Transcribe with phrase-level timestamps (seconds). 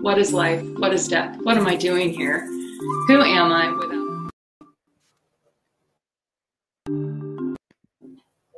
[0.00, 0.64] What is life?
[0.78, 1.36] What is death?
[1.42, 2.46] What am I doing here?
[3.08, 4.30] Who am I without?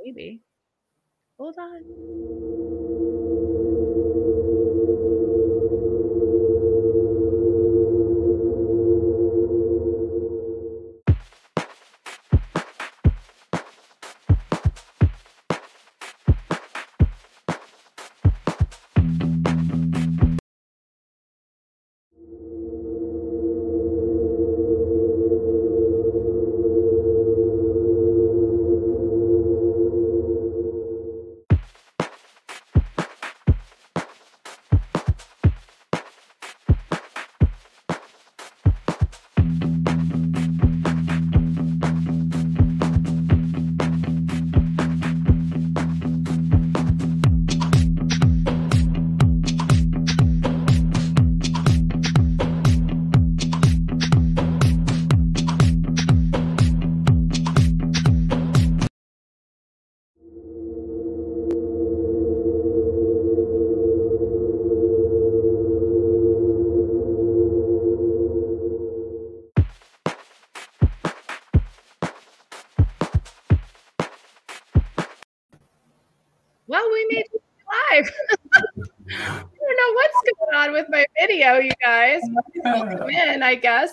[0.04, 0.42] Maybe.
[1.38, 2.79] Hold on.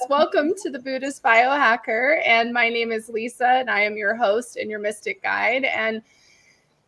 [0.09, 2.21] Welcome to the Buddhist Biohacker.
[2.25, 5.65] And my name is Lisa, and I am your host and your mystic guide.
[5.65, 6.01] And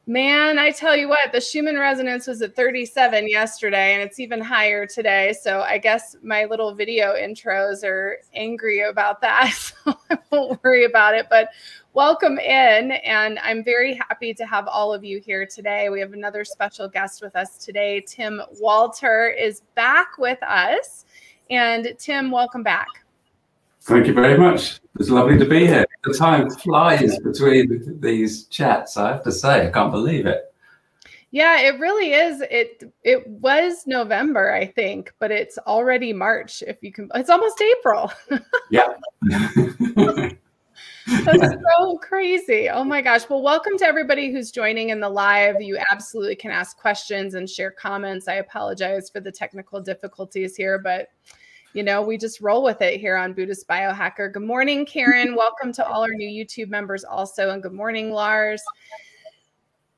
[0.08, 4.40] man, I tell you what, the Schumann resonance was at 37 yesterday, and it's even
[4.40, 5.34] higher today.
[5.34, 9.54] So I guess my little video intros are angry about that.
[9.86, 11.28] So I won't worry about it.
[11.30, 11.50] But
[11.94, 12.92] welcome in.
[12.92, 15.90] And I'm very happy to have all of you here today.
[15.90, 18.00] We have another special guest with us today.
[18.00, 21.04] Tim Walter is back with us.
[21.50, 22.88] And Tim, welcome back.
[23.82, 24.80] Thank you very much.
[25.00, 25.86] It's lovely to be here.
[26.04, 29.68] The time flies between these chats, I have to say.
[29.68, 30.54] I can't believe it.
[31.32, 32.42] Yeah, it really is.
[32.50, 36.64] It it was November, I think, but it's already March.
[36.66, 38.12] If you can, it's almost April.
[38.72, 38.94] yeah.
[41.24, 42.70] That's so crazy.
[42.70, 43.30] Oh my gosh.
[43.30, 45.62] Well, welcome to everybody who's joining in the live.
[45.62, 48.28] You absolutely can ask questions and share comments.
[48.28, 51.08] I apologize for the technical difficulties here, but
[51.74, 54.34] you know, we just roll with it here on Buddhist Biohacker.
[54.34, 55.36] Good morning, Karen.
[55.36, 57.52] welcome to all our new YouTube members also.
[57.52, 58.62] And good morning, Lars.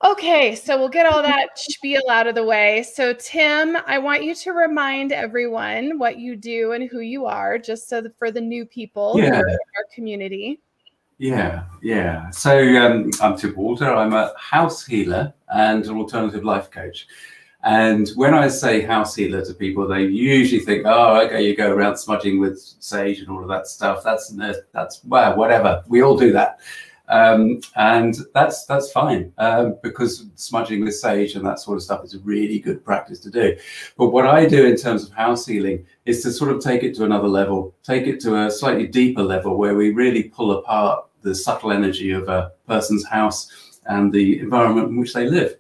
[0.03, 2.81] Okay, so we'll get all that spiel out of the way.
[2.81, 7.59] So, Tim, I want you to remind everyone what you do and who you are,
[7.59, 9.27] just so that for the new people Yeah.
[9.27, 10.59] in our community.
[11.19, 12.31] Yeah, yeah.
[12.31, 13.93] So um, I'm Tim Walter.
[13.93, 17.05] I'm a house healer and an alternative life coach.
[17.63, 21.71] And when I say house healer to people, they usually think, "Oh, okay, you go
[21.71, 24.03] around smudging with sage and all of that stuff.
[24.03, 24.33] That's
[24.73, 25.83] that's well, whatever.
[25.87, 26.59] We all do that."
[27.11, 32.03] um, and that's that's fine um, because smudging with sage and that sort of stuff
[32.05, 33.57] is a really good practice to do.
[33.97, 36.95] But what I do in terms of house healing is to sort of take it
[36.95, 41.05] to another level, take it to a slightly deeper level where we really pull apart
[41.21, 45.57] the subtle energy of a person's house and the environment in which they live.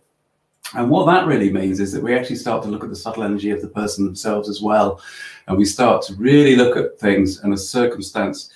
[0.73, 3.23] And what that really means is that we actually start to look at the subtle
[3.23, 5.01] energy of the person themselves as well.
[5.47, 8.51] And we start to really look at things and a circumstance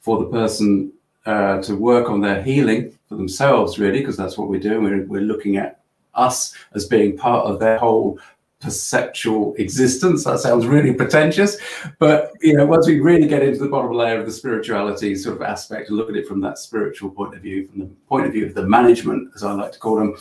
[0.00, 0.92] for the person
[1.26, 4.82] uh, to work on their healing for themselves, really, because that's what we're doing.
[4.82, 5.80] We're, we're looking at
[6.14, 8.18] us as being part of their whole
[8.60, 10.24] perceptual existence.
[10.24, 11.56] That sounds really pretentious,
[11.98, 15.36] but you know, once we really get into the bottom layer of the spirituality sort
[15.36, 18.26] of aspect and look at it from that spiritual point of view, from the point
[18.26, 20.14] of view of the management, as I like to call them,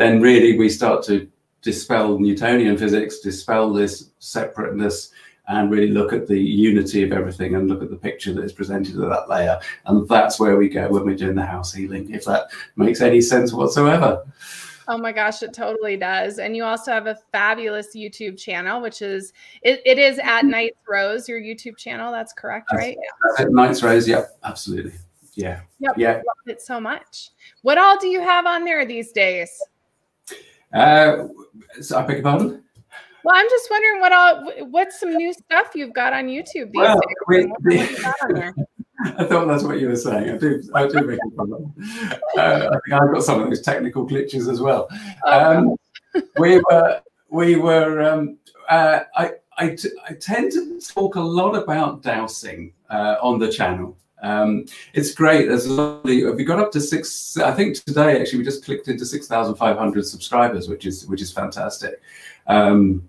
[0.00, 1.28] then really we start to
[1.62, 5.10] dispel Newtonian physics, dispel this separateness,
[5.48, 8.52] and really look at the unity of everything and look at the picture that is
[8.52, 9.58] presented at that layer.
[9.86, 12.46] And that's where we go when we're doing the house healing, if that
[12.76, 14.24] makes any sense whatsoever.
[14.86, 16.38] Oh my gosh, it totally does.
[16.38, 19.32] And you also have a fabulous YouTube channel, which is
[19.62, 22.10] it, it is at Nights Rose, your YouTube channel.
[22.10, 22.96] That's correct, That's- right?
[23.36, 24.92] That's it, Nights Rose, yeah, absolutely.
[25.34, 25.60] Yeah.
[25.78, 25.94] Yep.
[25.96, 26.12] Yeah.
[26.14, 27.30] Love it so much.
[27.62, 29.50] What all do you have on there these days?
[30.72, 31.26] Uh,
[31.80, 32.62] so I beg your pardon?
[33.24, 36.76] Well, I'm just wondering what all what's some new stuff you've got on YouTube these
[36.76, 37.04] Well, days.
[37.28, 38.54] we- What- what you there?
[39.18, 40.28] I thought that's what you were saying.
[40.30, 41.72] I do, I do beg your pardon.
[42.36, 44.88] Uh, I think I've got some of those technical glitches as well.
[45.24, 45.76] Oh, Um,
[46.38, 47.00] we were,
[47.30, 48.02] we were.
[48.02, 48.38] Um,
[48.68, 53.50] uh, I, I, t- I tend to talk a lot about dowsing uh, on the
[53.50, 55.48] channel, Um, it's great.
[55.48, 56.24] There's lovely.
[56.24, 57.36] We got up to six.
[57.38, 61.06] I think today actually we just clicked into six thousand five hundred subscribers, which is
[61.06, 62.00] which is fantastic.
[62.46, 63.08] Um,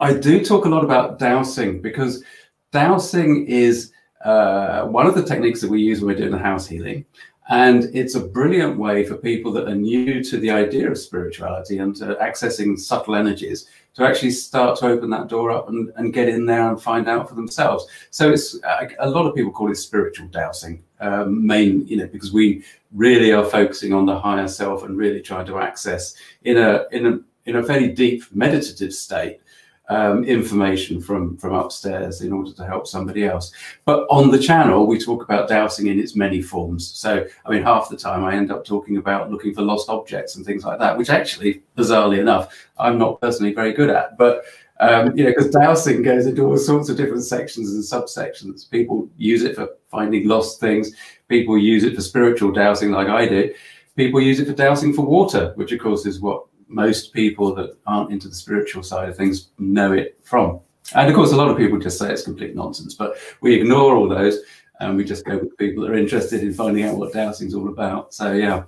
[0.00, 2.24] I do talk a lot about dowsing because
[2.72, 3.92] dowsing is
[4.24, 7.04] uh, one of the techniques that we use when we're doing the house healing.
[7.48, 11.76] And it's a brilliant way for people that are new to the idea of spirituality
[11.76, 16.12] and to accessing subtle energies to actually start to open that door up and, and
[16.12, 17.86] get in there and find out for themselves.
[18.10, 18.58] So it's
[18.98, 23.32] a lot of people call it spiritual dowsing, um, main, you know, because we really
[23.32, 27.18] are focusing on the higher self and really trying to access in a in a
[27.46, 29.40] in a very deep meditative state
[29.88, 33.52] um, information from from upstairs in order to help somebody else.
[33.84, 36.88] But on the channel, we talk about dowsing in its many forms.
[36.88, 40.36] So, I mean, half the time I end up talking about looking for lost objects
[40.36, 44.16] and things like that, which actually, bizarrely enough, I'm not personally very good at.
[44.16, 44.44] But
[44.80, 48.68] um, you know, because dowsing goes into all sorts of different sections and subsections.
[48.70, 50.92] People use it for finding lost things.
[51.28, 53.54] People use it for spiritual dowsing, like I do.
[53.96, 57.76] People use it for dowsing for water, which of course is what most people that
[57.86, 60.60] aren't into the spiritual side of things know it from.
[60.94, 63.94] And of course, a lot of people just say it's complete nonsense, but we ignore
[63.94, 64.40] all those
[64.80, 67.68] and we just go with people that are interested in finding out what dowsing's all
[67.68, 68.12] about.
[68.12, 68.64] So yeah,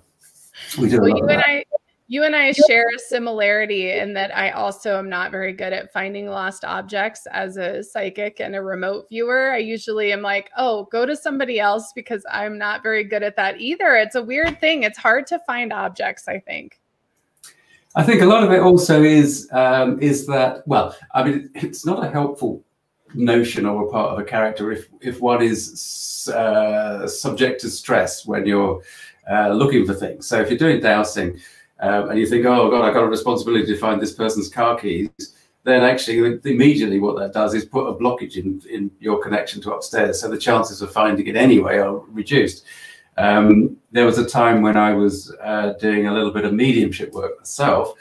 [0.79, 1.01] we do.
[1.01, 1.65] Well, you and I,
[2.09, 5.93] you and I share a similarity in that I also am not very good at
[5.93, 9.51] finding lost objects as a psychic and a remote viewer.
[9.51, 13.37] I usually am like, oh, go to somebody else because I'm not very good at
[13.37, 13.97] that either.
[13.97, 14.85] It's a weird thing.
[14.85, 16.79] It's hard to find objects, I think.
[17.97, 21.87] I think a lot of it also is um, is that well, I mean, it's
[21.87, 22.63] not a helpful
[23.15, 28.27] notion or a part of a character if if one is uh, subject to stress
[28.27, 28.83] when you're
[29.31, 30.27] uh, looking for things.
[30.27, 31.41] So if you're doing dowsing
[31.81, 34.79] um, and you think, oh god, I've got a responsibility to find this person's car
[34.79, 35.09] keys,
[35.65, 39.73] then actually immediately what that does is put a blockage in in your connection to
[39.73, 40.21] upstairs.
[40.21, 42.67] So the chances of finding it anyway are reduced.
[43.19, 47.13] Um, there was a time when I was uh, doing a little bit of mediumship
[47.13, 47.95] work myself,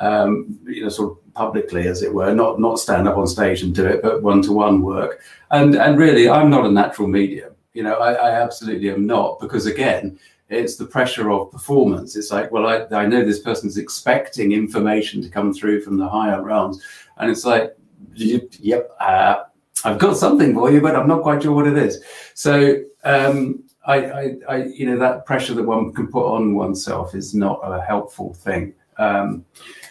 [0.00, 3.62] um, you know, sort of publicly, as it were, not not stand up on stage
[3.62, 5.22] and do it, but one to one work.
[5.50, 7.54] And and really, I'm not a natural medium.
[7.74, 12.16] You know, I, I absolutely am not because again, it's the pressure of performance.
[12.16, 16.08] It's like, well, I, I know this person's expecting information to come through from the
[16.08, 16.82] higher realms,
[17.18, 17.76] and it's like,
[18.14, 19.44] yep, uh,
[19.84, 22.02] I've got something for you, but I'm not quite sure what it is.
[22.34, 27.14] So um, I, I, I, you know, that pressure that one can put on oneself
[27.14, 28.74] is not a helpful thing.
[28.98, 29.44] Um,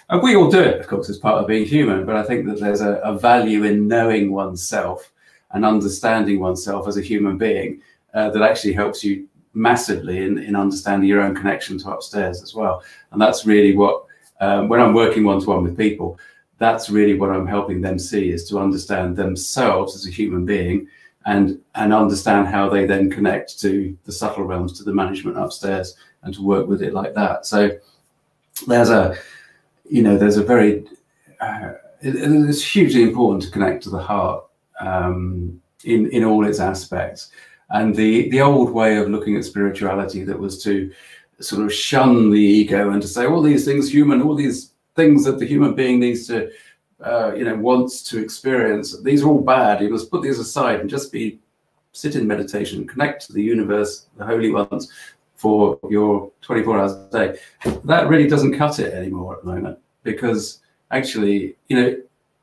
[0.09, 2.05] and we all do it, of course, as part of being human.
[2.05, 5.11] But I think that there's a, a value in knowing oneself
[5.51, 7.81] and understanding oneself as a human being
[8.13, 12.55] uh, that actually helps you massively in, in understanding your own connection to upstairs as
[12.55, 12.83] well.
[13.11, 14.05] And that's really what,
[14.39, 16.17] um, when I'm working one to one with people,
[16.57, 20.88] that's really what I'm helping them see is to understand themselves as a human being
[21.25, 25.95] and and understand how they then connect to the subtle realms to the management upstairs
[26.23, 27.45] and to work with it like that.
[27.45, 27.71] So
[28.68, 29.15] there's a
[29.89, 30.85] you know there's a very
[31.39, 34.45] uh, it, it's hugely important to connect to the heart
[34.79, 37.29] um, in in all its aspects.
[37.69, 40.91] And the the old way of looking at spirituality that was to
[41.39, 45.24] sort of shun the ego and to say all these things human all these things
[45.24, 46.51] that the human being needs to
[47.03, 49.00] uh, you know wants to experience.
[49.01, 49.81] These are all bad.
[49.81, 51.39] You must put these aside and just be
[51.94, 54.89] sit in meditation connect to the universe the holy ones
[55.36, 57.39] for your 24 hours a day.
[57.83, 60.59] That really doesn't cut it anymore at the moment because
[60.91, 61.98] actually you know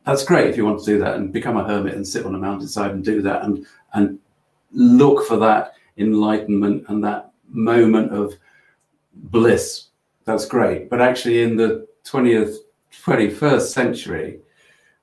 [0.05, 2.35] that's great if you want to do that and become a hermit and sit on
[2.35, 4.19] a mountainside and do that and and
[4.73, 8.35] look for that enlightenment and that moment of
[9.15, 9.89] bliss.
[10.25, 10.91] That's great.
[10.91, 12.57] But actually in the 20th
[13.05, 14.41] 21st century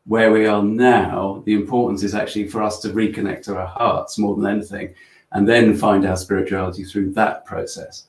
[0.06, 4.18] where we are now, the importance is actually for us to reconnect to our hearts
[4.18, 4.94] more than anything,
[5.32, 8.06] and then find our spirituality through that process.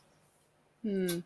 [0.85, 1.23] Mm.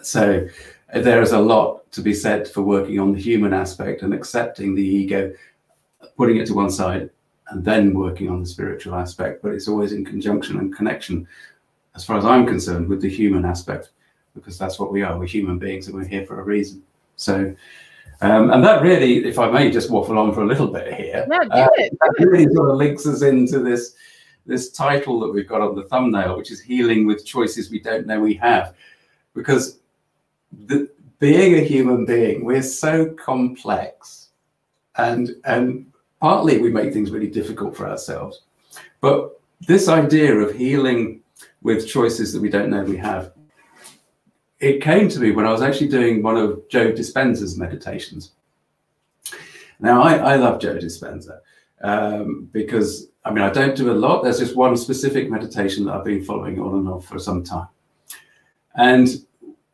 [0.00, 0.48] So
[0.94, 4.74] there is a lot to be said for working on the human aspect and accepting
[4.74, 5.34] the ego,
[6.16, 7.10] putting it to one side,
[7.48, 9.42] and then working on the spiritual aspect.
[9.42, 11.26] But it's always in conjunction and connection,
[11.94, 13.90] as far as I'm concerned, with the human aspect,
[14.34, 15.18] because that's what we are.
[15.18, 16.82] We're human beings and we're here for a reason.
[17.16, 17.54] So
[18.20, 21.26] um, and that really, if I may just waffle on for a little bit here,
[21.28, 23.94] no, uh, that really sort of links us into this
[24.46, 28.06] this title that we've got on the thumbnail, which is healing with choices we don't
[28.06, 28.74] know we have,
[29.34, 29.78] because
[30.66, 34.30] the, being a human being, we're so complex,
[34.96, 35.86] and and
[36.20, 38.42] partly we make things really difficult for ourselves,
[39.00, 41.20] but this idea of healing
[41.62, 43.32] with choices that we don't know we have
[44.60, 48.32] it came to me when I was actually doing one of Joe Dispenza's meditations.
[49.80, 51.40] Now, I, I love Joe Dispenza.
[51.82, 54.22] um, because I mean, I don't do a lot.
[54.22, 57.68] There's just one specific meditation that I've been following on and off for some time.
[58.76, 59.08] And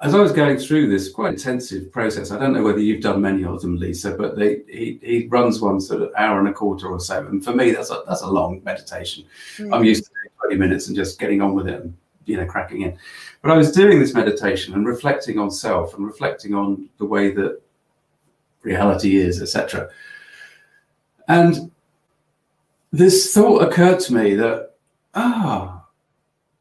[0.02, 3.20] as I was going through this quite intensive process, I don't know whether you've done
[3.20, 6.52] many of them, Lisa, but they, he, he runs one sort of hour and a
[6.52, 7.26] quarter or so.
[7.26, 9.24] And for me, that's a, that's a long meditation.
[9.56, 9.74] Mm.
[9.74, 10.10] I'm used to
[10.42, 11.96] 20 minutes and just getting on with it and,
[12.30, 12.96] you know, cracking in.
[13.42, 17.30] But I was doing this meditation and reflecting on self and reflecting on the way
[17.32, 17.60] that
[18.62, 19.88] reality is, etc.
[21.28, 21.70] And
[22.92, 24.74] this thought occurred to me that,
[25.14, 25.84] ah,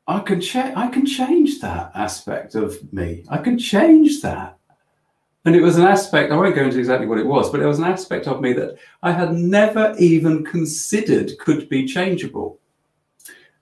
[0.08, 0.76] oh, I can change.
[0.76, 3.26] I can change that aspect of me.
[3.30, 4.60] I can change that.
[5.46, 7.66] And it was an aspect, I won't go into exactly what it was, but it
[7.66, 12.59] was an aspect of me that I had never even considered could be changeable.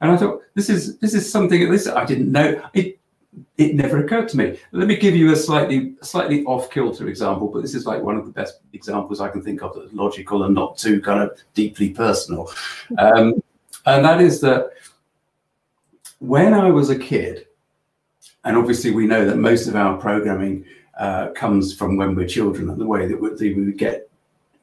[0.01, 2.61] And I thought, this is this is something this I didn't know.
[2.73, 2.99] It
[3.57, 4.59] it never occurred to me.
[4.71, 8.17] Let me give you a slightly slightly off kilter example, but this is like one
[8.17, 11.37] of the best examples I can think of that's logical and not too kind of
[11.53, 12.51] deeply personal.
[12.97, 13.43] Um,
[13.85, 14.71] and that is that
[16.19, 17.47] when I was a kid,
[18.43, 20.65] and obviously we know that most of our programming
[20.97, 24.09] uh, comes from when we're children and the way that we, we get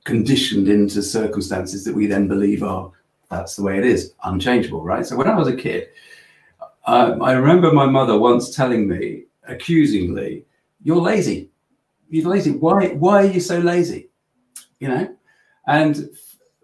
[0.04, 2.90] conditioned into circumstances that we then believe are
[3.30, 5.06] that's the way it is, unchangeable, right?
[5.06, 5.88] So when I was a kid,
[6.86, 10.44] uh, I remember my mother once telling me accusingly,
[10.82, 11.50] "You're lazy.
[12.10, 12.52] You're lazy.
[12.52, 12.88] Why?
[12.88, 14.10] Why are you so lazy?"
[14.80, 15.16] You know,
[15.66, 16.10] and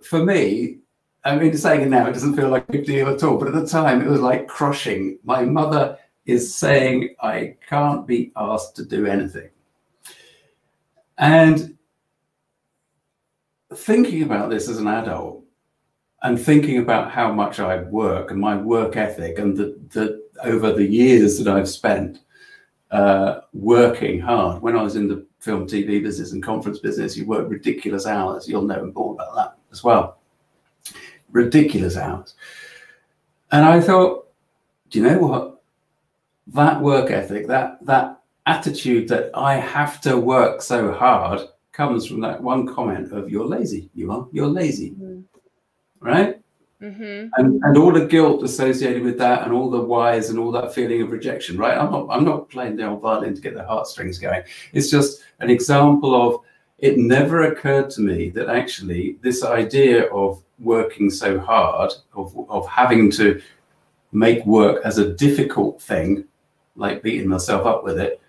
[0.03, 0.79] for me,
[1.25, 3.37] I mean, saying it now, it doesn't feel like a big deal at all.
[3.37, 5.19] But at the time, it was like crushing.
[5.25, 9.51] My mother is saying I can't be asked to do anything.
[11.19, 11.77] And
[13.75, 15.45] thinking about this as an adult
[16.23, 20.87] and thinking about how much I work and my work ethic and the over the
[20.87, 22.21] years that I've spent
[22.91, 24.63] uh, working hard.
[24.63, 28.49] When I was in the film, TV business and conference business, you work ridiculous hours.
[28.49, 30.21] You'll know more about that as well
[31.33, 32.35] ridiculous hours.
[33.53, 34.29] And I thought,
[34.91, 35.63] do you know what?
[36.49, 41.41] That work ethic, that that attitude that I have to work so hard
[41.73, 43.89] comes from that one comment of you're lazy.
[43.95, 44.91] You are, you're lazy.
[44.91, 45.21] Mm-hmm.
[46.01, 46.41] Right?
[46.83, 47.29] Mm-hmm.
[47.37, 50.75] And, and all the guilt associated with that and all the whys and all that
[50.75, 51.77] feeling of rejection, right?
[51.77, 54.43] I'm not I'm not playing the old violin to get the heartstrings going.
[54.73, 56.41] It's just an example of
[56.79, 62.67] it never occurred to me that actually this idea of working so hard, of, of
[62.67, 63.41] having to
[64.13, 66.25] make work as a difficult thing,
[66.77, 68.21] like beating myself up with it,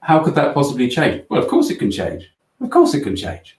[0.00, 1.24] how could that possibly change?
[1.28, 2.30] Well, of course it can change.
[2.60, 3.58] Of course it can change.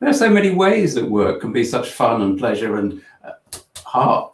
[0.00, 3.32] There are so many ways that work can be such fun and pleasure and uh,
[3.84, 4.32] heart,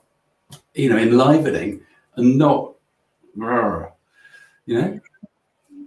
[0.74, 1.82] you know, enlivening
[2.16, 2.72] and not,
[3.36, 5.00] you know,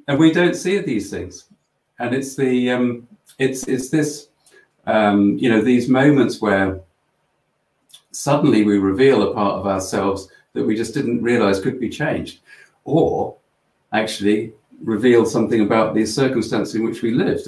[0.07, 1.45] and we don't see these things.
[1.99, 3.07] And it's the, um,
[3.37, 4.29] it's, it's this
[4.89, 6.81] um, you know, these moments where
[8.11, 12.39] suddenly we reveal a part of ourselves that we just didn't realize could be changed,
[12.85, 13.35] or
[13.93, 17.47] actually reveal something about the circumstance in which we lived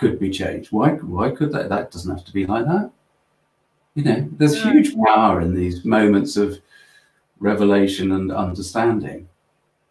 [0.00, 0.72] could be changed.
[0.72, 0.92] Why?
[0.92, 1.68] Why could that?
[1.68, 2.90] That doesn't have to be like that.
[3.94, 6.58] You know, there's huge power in these moments of
[7.38, 9.28] revelation and understanding.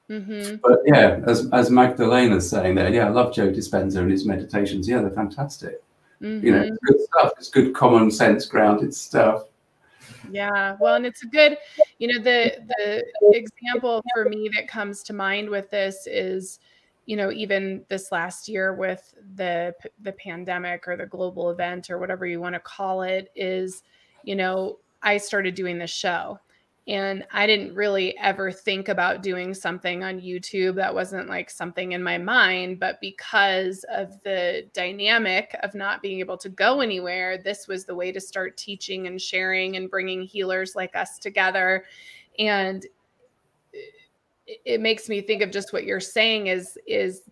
[0.09, 0.55] Mm-hmm.
[0.63, 4.89] But yeah, as as Magdalena's saying there, yeah, I love Joe Dispenza and his meditations.
[4.89, 5.83] Yeah, they're fantastic.
[6.21, 6.45] Mm-hmm.
[6.45, 6.85] You know, mm-hmm.
[6.85, 7.33] good stuff.
[7.37, 9.43] It's good common sense grounded stuff.
[10.31, 11.57] Yeah, well, and it's a good,
[11.99, 16.59] you know, the the example for me that comes to mind with this is,
[17.09, 19.73] you know, even this last year with the
[20.03, 23.81] the pandemic or the global event or whatever you want to call it is,
[24.23, 26.37] you know, I started doing this show
[26.87, 31.93] and I didn't really ever think about doing something on YouTube that wasn't like something
[31.93, 32.79] in my mind.
[32.79, 37.95] But because of the dynamic of not being able to go anywhere, this was the
[37.95, 41.85] way to start teaching and sharing and bringing healers like us together.
[42.37, 42.85] And
[44.65, 47.23] it makes me think of just what you're saying is is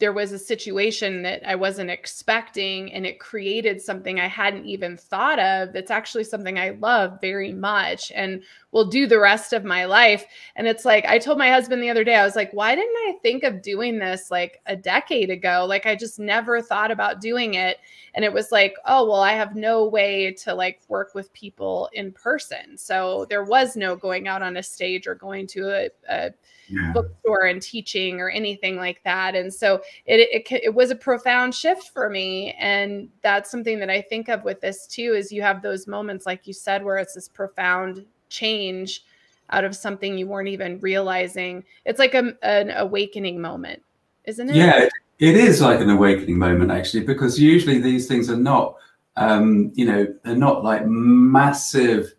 [0.00, 4.96] there was a situation that I wasn't expecting and it created something I hadn't even
[4.96, 8.10] thought of that's actually something I love very much.
[8.12, 10.24] And will do the rest of my life.
[10.56, 12.96] And it's like I told my husband the other day I was like why didn't
[13.08, 15.66] I think of doing this like a decade ago?
[15.68, 17.78] Like I just never thought about doing it
[18.14, 21.88] and it was like oh well I have no way to like work with people
[21.92, 22.76] in person.
[22.76, 26.30] So there was no going out on a stage or going to a, a
[26.70, 26.92] yeah.
[26.92, 29.34] bookstore and teaching or anything like that.
[29.34, 32.52] And so it, it, it was a profound shift for me.
[32.52, 36.26] And that's something that I think of with this too, is you have those moments,
[36.26, 39.04] like you said, where it's this profound change
[39.50, 41.64] out of something you weren't even realizing.
[41.84, 43.82] It's like a, an awakening moment,
[44.24, 44.56] isn't it?
[44.56, 48.76] Yeah, it is like an awakening moment actually, because usually these things are not
[49.16, 52.14] um, you know, they're not like massive.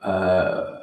[0.00, 0.78] Uh,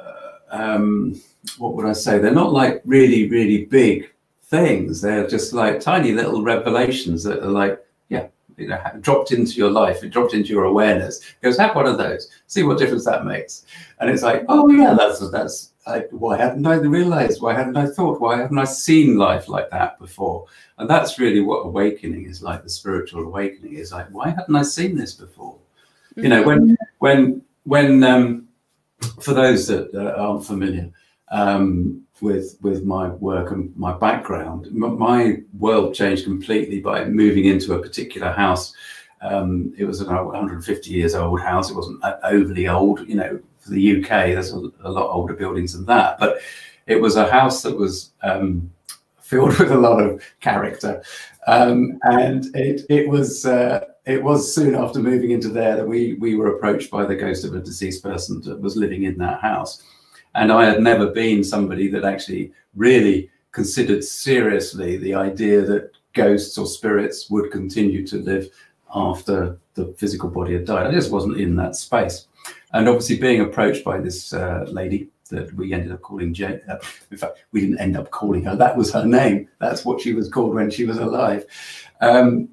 [0.50, 1.20] um,
[1.58, 2.18] what would I say?
[2.18, 4.12] They're not like really, really big
[4.44, 5.00] things.
[5.00, 8.28] They're just like tiny little revelations that are like, yeah,
[8.60, 10.04] you know, dropped into your life.
[10.04, 11.20] It dropped into your awareness.
[11.20, 12.28] It goes, have one of those.
[12.46, 13.64] See what difference that makes.
[13.98, 15.72] And it's like, oh yeah, that's that's.
[15.86, 17.40] I, why hadn't I realized?
[17.40, 18.20] Why hadn't I thought?
[18.20, 20.46] Why haven't I seen life like that before?
[20.76, 22.62] And that's really what awakening is like.
[22.62, 25.54] The spiritual awakening is like, why hadn't I seen this before?
[25.54, 26.22] Mm-hmm.
[26.22, 26.74] You know, when mm-hmm.
[26.98, 28.48] when when um,
[29.20, 30.90] for those that uh, aren't familiar,
[31.30, 34.66] um, with with my work and my background.
[34.66, 38.74] M- my world changed completely by moving into a particular house.
[39.22, 41.70] Um, it was an 150 years old house.
[41.70, 43.40] It wasn't overly old, you know.
[43.58, 46.38] For the UK, there's a, a lot older buildings than that, but
[46.86, 48.70] it was a house that was um,
[49.20, 51.02] filled with a lot of character,
[51.46, 53.46] um, and it it was.
[53.46, 57.14] Uh, it was soon after moving into there that we we were approached by the
[57.14, 59.82] ghost of a deceased person that was living in that house
[60.34, 66.56] and I had never been somebody that actually really considered seriously the idea that ghosts
[66.58, 68.48] or spirits would continue to live
[68.94, 70.86] after the physical body had died.
[70.86, 72.26] I just wasn't in that space.
[72.72, 76.76] And obviously, being approached by this uh, lady that we ended up calling Jane, uh,
[77.10, 79.48] in fact, we didn't end up calling her, that was her name.
[79.58, 81.46] That's what she was called when she was alive.
[82.00, 82.48] Um,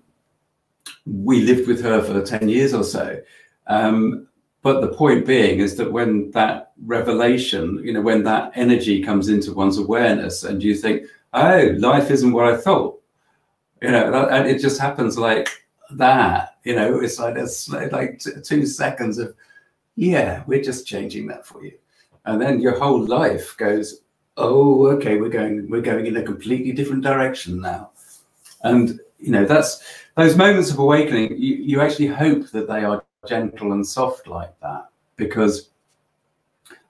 [1.06, 3.20] we lived with her for 10 years or so.
[3.68, 4.28] Um,
[4.62, 9.30] but the point being is that when that revelation, you know, when that energy comes
[9.30, 13.00] into one's awareness and you think, oh, life isn't what I thought,
[13.82, 15.48] you know, and it just happens like
[15.92, 19.34] that, you know, it's like, it's like two seconds of,
[19.96, 21.78] yeah, we're just changing that for you.
[22.26, 24.02] And then your whole life goes,
[24.36, 27.92] oh, okay, we're going, we're going in a completely different direction now.
[28.64, 29.84] And, you know, that's
[30.16, 34.58] those moments of awakening, you, you actually hope that they are gentle and soft like
[34.62, 35.70] that because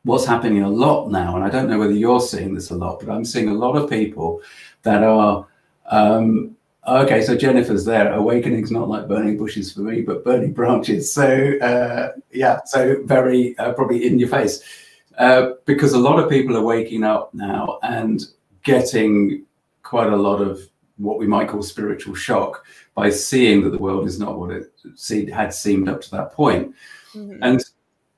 [0.03, 2.99] what's happening a lot now, and I don't know whether you're seeing this a lot,
[2.99, 4.41] but I'm seeing a lot of people
[4.83, 5.45] that are
[5.87, 6.55] um,
[6.87, 7.21] okay.
[7.21, 8.13] So Jennifer's there.
[8.13, 11.11] Awakening's not like burning bushes for me, but burning branches.
[11.11, 14.63] So uh, yeah, so very uh, probably in your face
[15.17, 18.25] uh, because a lot of people are waking up now and
[18.63, 19.45] getting
[19.83, 20.61] quite a lot of
[20.97, 22.65] what we might call spiritual shock
[22.97, 24.73] by seeing that the world is not what it
[25.31, 26.73] had seemed up to that point.
[27.13, 27.43] Mm-hmm.
[27.43, 27.63] And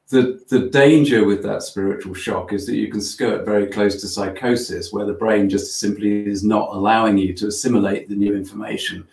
[0.08, 4.08] the, the danger with that spiritual shock is that you can skirt very close to
[4.08, 9.06] psychosis, where the brain just simply is not allowing you to assimilate the new information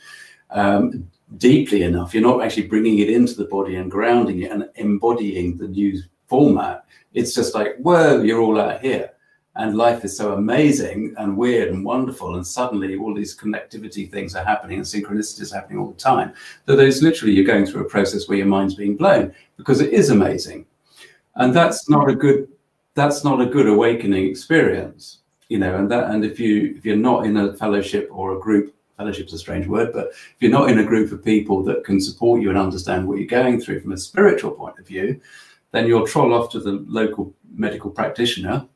[0.51, 2.15] um, deeply enough.
[2.15, 6.01] You're not actually bringing it into the body and grounding it and embodying the new
[6.29, 6.85] format.
[7.13, 9.11] It's just like, whoa, you're all out here
[9.57, 14.37] and life is so amazing and weird and wonderful and suddenly all these connectivity things
[14.37, 16.33] are happening and synchronicities are happening all the time
[16.67, 19.93] that there's literally you're going through a process where your mind's being blown because it
[19.93, 20.67] is amazing.
[21.37, 22.49] And that's not a good
[22.95, 26.97] that's not a good awakening experience you know and that and if you if you're
[26.97, 30.71] not in a fellowship or a group fellowship's a strange word but if you're not
[30.71, 33.81] in a group of people that can support you and understand what you're going through
[33.81, 35.21] from a spiritual point of view
[35.73, 38.67] then you'll troll off to the local medical practitioner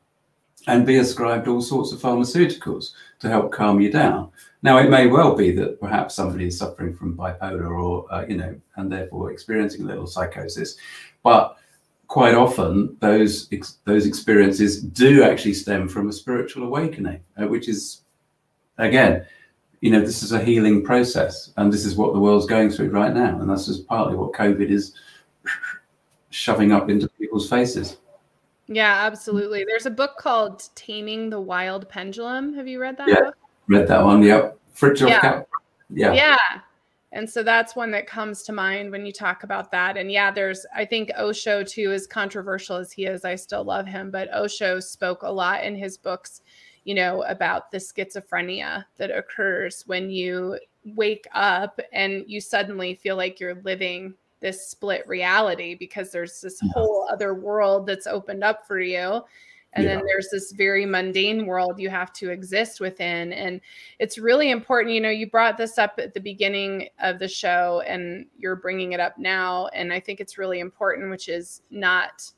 [0.67, 4.31] and be ascribed all sorts of pharmaceuticals to help calm you down.
[4.63, 8.37] Now, it may well be that perhaps somebody is suffering from bipolar or, uh, you
[8.37, 10.77] know, and therefore experiencing a little psychosis.
[11.23, 11.57] But
[12.07, 17.67] quite often, those, ex- those experiences do actually stem from a spiritual awakening, uh, which
[17.67, 18.01] is,
[18.77, 19.25] again,
[19.79, 21.51] you know, this is a healing process.
[21.57, 23.39] And this is what the world's going through right now.
[23.39, 24.93] And that's just partly what COVID is
[26.29, 27.97] shoving up into people's faces.
[28.73, 29.65] Yeah, absolutely.
[29.65, 32.53] There's a book called Taming the Wild Pendulum.
[32.53, 33.37] Have you read that yeah, book?
[33.67, 34.23] Read that one.
[34.23, 34.57] Yep.
[34.73, 35.43] Fritjof yeah.
[35.89, 36.13] Yeah.
[36.13, 36.37] Yeah.
[37.11, 39.97] And so that's one that comes to mind when you talk about that.
[39.97, 43.85] And yeah, there's, I think Osho too, as controversial as he is, I still love
[43.85, 46.41] him, but Osho spoke a lot in his books,
[46.85, 53.17] you know, about the schizophrenia that occurs when you wake up and you suddenly feel
[53.17, 58.67] like you're living this split reality because there's this whole other world that's opened up
[58.67, 59.21] for you.
[59.73, 59.95] And yeah.
[59.95, 63.31] then there's this very mundane world you have to exist within.
[63.31, 63.61] And
[63.99, 67.81] it's really important you know you brought this up at the beginning of the show
[67.87, 69.67] and you're bringing it up now.
[69.67, 72.29] And i think it's really important which is not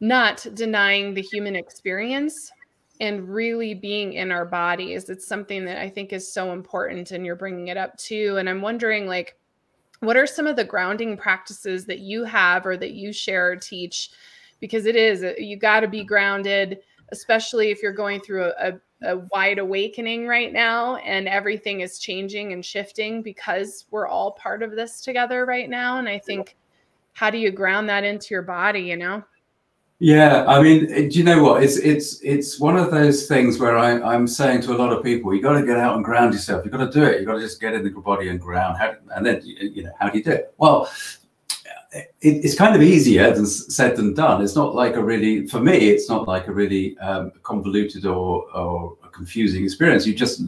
[0.00, 2.50] not denying the human experience
[3.00, 5.08] and really being in our bodies.
[5.08, 8.36] It's something that i think is so important and you're bringing it up too.
[8.38, 9.36] And i'm wondering like
[10.02, 13.56] what are some of the grounding practices that you have or that you share or
[13.56, 14.10] teach?
[14.60, 16.78] Because it is uh, you got to be grounded
[17.12, 21.98] especially if you're going through a, a, a wide awakening right now and everything is
[21.98, 25.98] changing and shifting because we're all part of this together right now.
[25.98, 26.56] And i think
[27.12, 29.22] how do you ground that into your body you know
[30.02, 31.62] yeah i mean do you know what?
[31.62, 35.04] It's it's it's one of those things where I, i'm saying to a lot of
[35.04, 36.64] people you got to get out and ground yourself.
[36.64, 37.20] You got to do it.
[37.20, 38.78] You got to just get in the body and ground.
[38.78, 40.54] How, and then you know how do you do it?
[40.58, 40.90] Well
[41.94, 44.42] it, it's kind of easier than said than done.
[44.42, 48.50] It's not like a really, for me, it's not like a really um, convoluted or,
[48.56, 50.06] or confusing experience.
[50.06, 50.42] You just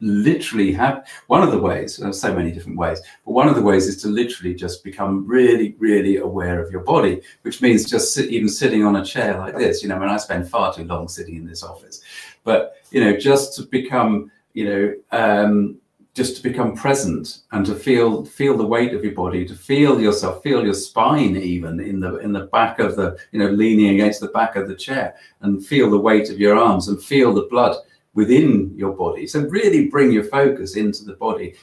[0.00, 3.86] literally have one of the ways so many different ways but one of the ways
[3.86, 8.30] is to literally just become really really aware of your body which means just sit,
[8.30, 11.08] even sitting on a chair like this you know I i spend far too long
[11.08, 12.00] sitting in this office.
[12.44, 15.78] But you know just to become you know um,
[16.14, 20.00] just to become present and to feel feel the weight of your body to feel
[20.00, 23.90] yourself feel your spine even in the in the back of the you know leaning
[23.94, 27.34] against the back of the chair and feel the weight of your arms and feel
[27.34, 27.76] the blood
[28.16, 31.54] within your body so really bring your focus into the body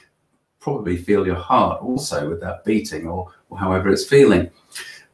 [0.60, 4.50] probably feel your heart also with that beating or, or however it's feeling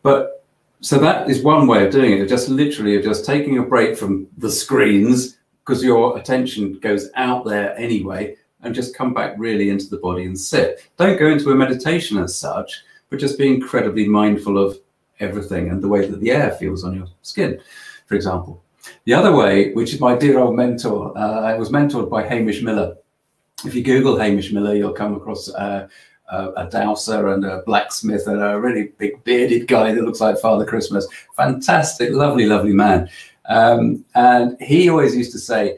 [0.03, 0.45] but
[0.81, 3.97] so that is one way of doing it just literally of just taking a break
[3.99, 9.71] from the screens because your attention goes out there anyway and just come back really
[9.71, 10.89] into the body and sit.
[10.97, 14.79] Don't go into a meditation as such, but just be incredibly mindful of
[15.21, 17.61] everything and the way that the air feels on your skin,
[18.07, 18.63] for example.
[19.05, 22.63] The other way, which is my dear old mentor, uh, I was mentored by Hamish
[22.63, 22.97] Miller.
[23.65, 25.89] If you Google Hamish Miller, you'll come across uh,
[26.31, 30.65] a dowser and a blacksmith and a really big bearded guy that looks like Father
[30.65, 31.07] Christmas.
[31.37, 33.09] Fantastic, lovely, lovely man.
[33.49, 35.77] Um, and he always used to say,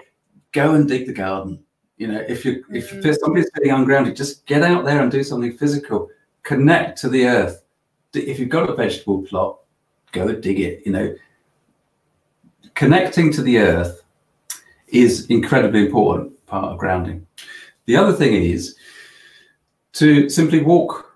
[0.53, 1.59] go and dig the garden
[2.03, 3.12] you know, if you if mm-hmm.
[3.12, 6.09] somebody's feeling ungrounded, just get out there and do something physical.
[6.43, 7.62] Connect to the earth.
[8.12, 9.61] If you've got a vegetable plot,
[10.11, 10.83] go dig it.
[10.85, 11.15] You know,
[12.75, 14.03] connecting to the earth
[14.89, 17.27] is incredibly important part of grounding.
[17.87, 18.77] The other thing is
[19.95, 21.09] to simply walk.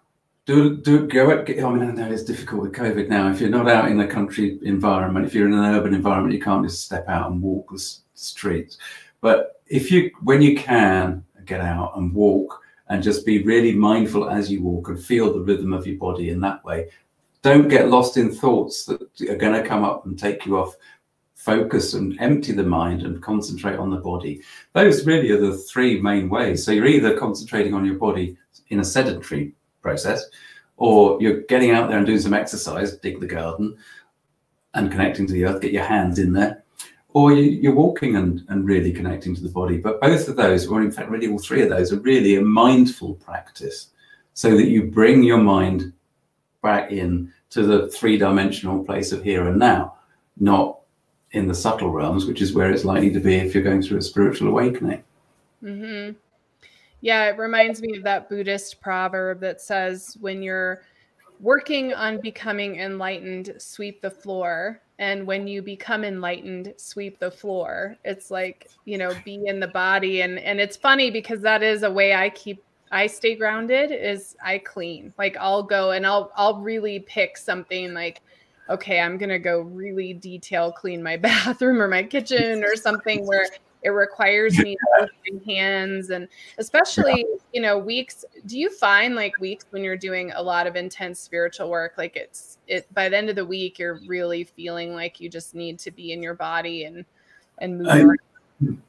[0.46, 1.30] Do do go.
[1.30, 3.30] I mean, I know it's difficult with COVID now.
[3.30, 6.40] If you're not out in a country environment, if you're in an urban environment, you
[6.40, 7.82] can't just step out and walk the
[8.14, 8.78] streets.
[9.20, 14.28] But if you, when you can, get out and walk and just be really mindful
[14.28, 16.90] as you walk and feel the rhythm of your body in that way.
[17.42, 20.76] Don't get lost in thoughts that are going to come up and take you off
[21.46, 24.42] focus and empty the mind and concentrate on the body.
[24.72, 26.64] Those really are the three main ways.
[26.64, 28.36] So you're either concentrating on your body
[28.70, 30.24] in a sedentary process,
[30.76, 33.76] or you're getting out there and doing some exercise, dig the garden,
[34.74, 36.64] and connecting to the earth, get your hands in there,
[37.12, 39.78] or you, are walking and, and really connecting to the body.
[39.78, 42.42] But both of those, or in fact, really all three of those, are really a
[42.42, 43.90] mindful practice
[44.34, 45.92] so that you bring your mind
[46.60, 49.94] back in to the three dimensional place of here and now,
[50.38, 50.80] not
[51.36, 53.98] in the subtle realms, which is where it's likely to be if you're going through
[53.98, 55.02] a spiritual awakening.
[55.62, 56.12] Mm-hmm.
[57.00, 60.82] Yeah, it reminds me of that Buddhist proverb that says, when you're
[61.40, 67.96] working on becoming enlightened, sweep the floor and when you become enlightened sweep the floor
[68.04, 71.82] it's like you know be in the body and and it's funny because that is
[71.82, 76.32] a way i keep i stay grounded is i clean like i'll go and i'll
[76.36, 78.22] i'll really pick something like
[78.68, 83.46] okay i'm gonna go really detail clean my bathroom or my kitchen or something where
[83.82, 89.38] it requires me to my hands and especially you know weeks do you find like
[89.38, 93.16] weeks when you're doing a lot of intense spiritual work like it's it by the
[93.16, 96.34] end of the week you're really feeling like you just need to be in your
[96.34, 97.04] body and
[97.58, 98.18] and move around?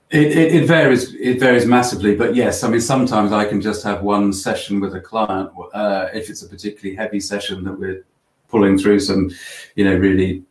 [0.10, 3.84] it, it, it, varies it varies massively but yes i mean sometimes i can just
[3.84, 8.04] have one session with a client uh, if it's a particularly heavy session that we're
[8.50, 9.30] pulling through some
[9.76, 10.44] you know really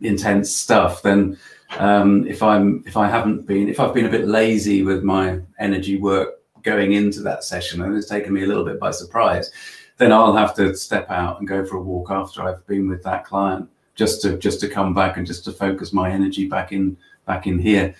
[0.00, 1.36] intense stuff then
[1.78, 5.40] um, if I'm if I haven't been if I've been a bit lazy with my
[5.58, 9.50] energy work going into that session and it's taken me a little bit by surprise,
[9.98, 13.02] then I'll have to step out and go for a walk after I've been with
[13.04, 16.72] that client just to just to come back and just to focus my energy back
[16.72, 17.94] in back in here.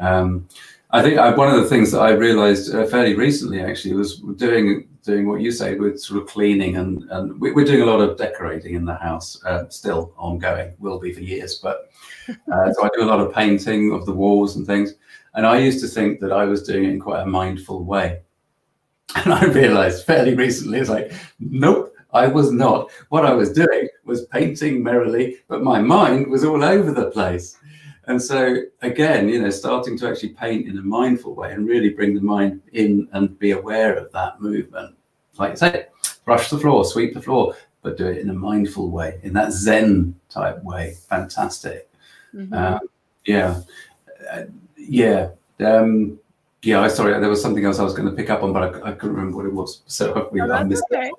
[0.00, 0.48] Um,
[0.90, 4.20] I think I, one of the things that I realized uh, fairly recently actually was
[4.36, 7.90] doing doing what you say with sort of cleaning and and we, are doing a
[7.92, 11.90] lot of decorating in the house uh, still ongoing will be for years but
[12.52, 14.94] uh, so I do a lot of painting of the walls and things.
[15.34, 18.20] And I used to think that I was doing it in quite a mindful way.
[19.16, 22.90] And I realized fairly recently it's like nope I was not.
[23.08, 27.56] What I was doing was painting merrily but my mind was all over the place.
[28.06, 31.90] And so again, you know, starting to actually paint in a mindful way and really
[31.90, 34.97] bring the mind in and be aware of that movement.
[35.38, 35.86] Like I say,
[36.24, 39.52] brush the floor, sweep the floor, but do it in a mindful way, in that
[39.52, 40.96] Zen type way.
[41.08, 41.88] Fantastic.
[42.34, 42.52] Mm-hmm.
[42.54, 42.80] Um,
[43.24, 43.60] yeah,
[44.30, 44.42] uh,
[44.76, 45.30] yeah.
[45.60, 46.18] um,
[46.62, 48.62] yeah, I sorry, there was something else I was going to pick up on, but
[48.62, 49.82] I, I couldn't remember what it was.
[49.86, 51.08] So Oh, I missed okay.
[51.08, 51.14] it.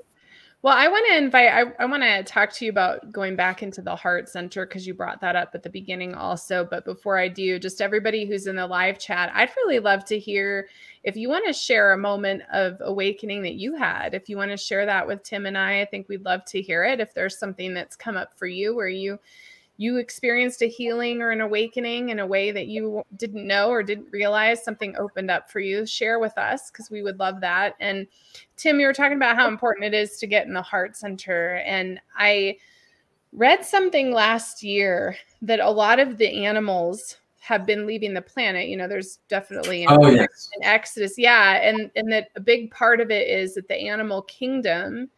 [0.61, 3.63] Well, I want to invite, I, I want to talk to you about going back
[3.63, 6.67] into the heart center because you brought that up at the beginning also.
[6.69, 10.19] But before I do, just everybody who's in the live chat, I'd really love to
[10.19, 10.67] hear
[11.03, 14.13] if you want to share a moment of awakening that you had.
[14.13, 16.61] If you want to share that with Tim and I, I think we'd love to
[16.61, 16.99] hear it.
[16.99, 19.17] If there's something that's come up for you where you,
[19.79, 23.81] you experienced a healing or an awakening in a way that you didn't know or
[23.81, 27.75] didn't realize something opened up for you share with us because we would love that.
[27.79, 28.05] And
[28.57, 31.55] tim you were talking about how important it is to get in the heart center
[31.65, 32.57] and i
[33.31, 38.67] read something last year that a lot of the animals have been leaving the planet
[38.67, 42.69] you know there's definitely an, Oh yes, an exodus yeah and and that a big
[42.71, 45.09] part of it is that the animal kingdom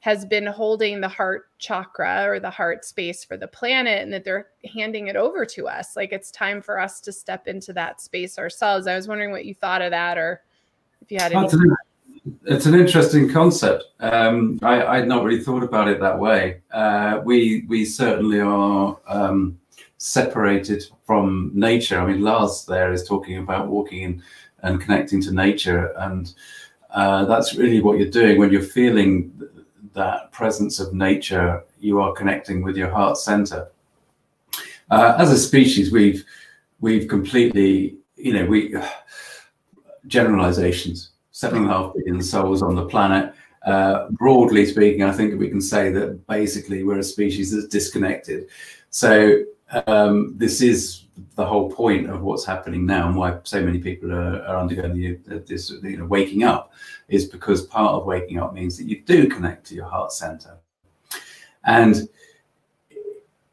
[0.00, 4.24] has been holding the heart chakra or the heart space for the planet and that
[4.24, 8.00] they're handing it over to us like it's time for us to step into that
[8.00, 10.42] space ourselves i was wondering what you thought of that or
[11.02, 11.76] if you had any an,
[12.44, 13.84] it's an interesting concept.
[14.00, 16.60] Um, I, I'd not really thought about it that way.
[16.70, 19.58] Uh, we we certainly are um,
[19.98, 21.98] separated from nature.
[21.98, 24.22] I mean, Lars there is talking about walking in
[24.62, 26.32] and connecting to nature, and
[26.90, 29.32] uh, that's really what you're doing when you're feeling
[29.98, 31.64] that presence of nature.
[31.78, 33.68] You are connecting with your heart center.
[34.90, 36.24] Uh, as a species, we've
[36.80, 38.74] we've completely, you know, we
[40.06, 41.10] generalizations.
[41.32, 43.34] Seven and a half billion souls on the planet.
[43.64, 48.48] Uh, broadly speaking, I think we can say that basically we're a species that's disconnected.
[48.90, 49.44] So
[49.86, 51.04] um, this is
[51.34, 54.94] the whole point of what's happening now, and why so many people are, are undergoing
[55.26, 56.72] the, this, you know, waking up,
[57.08, 60.58] is because part of waking up means that you do connect to your heart center,
[61.64, 62.08] and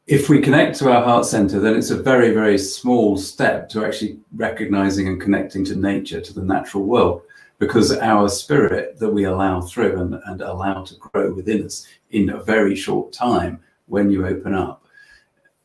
[0.07, 3.83] if we connect to our heart center, then it's a very, very small step to
[3.83, 7.23] actually recognizing and connecting to nature, to the natural world,
[7.57, 12.29] because our spirit that we allow through and, and allow to grow within us in
[12.29, 14.84] a very short time when you open up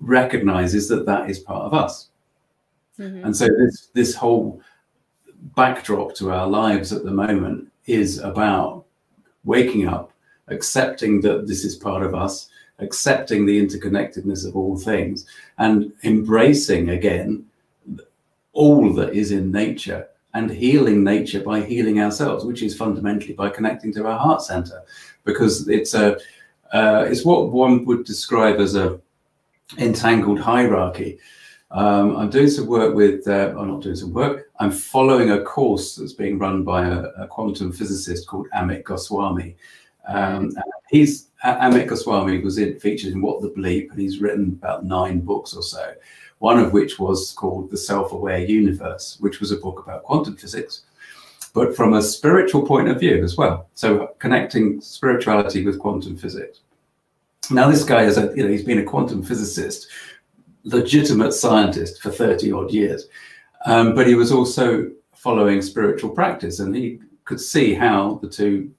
[0.01, 2.09] recognizes that that is part of us.
[2.99, 3.25] Mhm.
[3.25, 4.61] And so this this whole
[5.57, 8.85] backdrop to our lives at the moment is about
[9.45, 10.13] waking up,
[10.49, 15.27] accepting that this is part of us, accepting the interconnectedness of all things,
[15.59, 17.45] and embracing again
[18.53, 23.49] all that is in nature and healing nature by healing ourselves, which is fundamentally by
[23.49, 24.83] connecting to our heart center,
[25.25, 26.19] because it's a
[26.73, 29.01] uh, it's what one would describe as a
[29.79, 31.19] entangled hierarchy.
[31.71, 35.43] Um, I'm doing some work with, uh, I'm not doing some work, I'm following a
[35.43, 39.57] course that's being run by a, a quantum physicist called Amit Goswami.
[40.09, 40.53] Um,
[40.91, 45.21] he's Amit Goswami was in, featured in What the Bleep, and he's written about nine
[45.21, 45.95] books or so.
[46.39, 50.83] One of which was called The Self-Aware Universe, which was a book about quantum physics,
[51.55, 53.69] but from a spiritual point of view as well.
[53.75, 56.61] So connecting spirituality with quantum physics.
[57.51, 59.89] Now, this guy is a, you know, he's been a quantum physicist,
[60.65, 63.09] legitimate scientist for 30 odd years.
[63.67, 68.73] Um, but he was also following spiritual practice and he could see how the two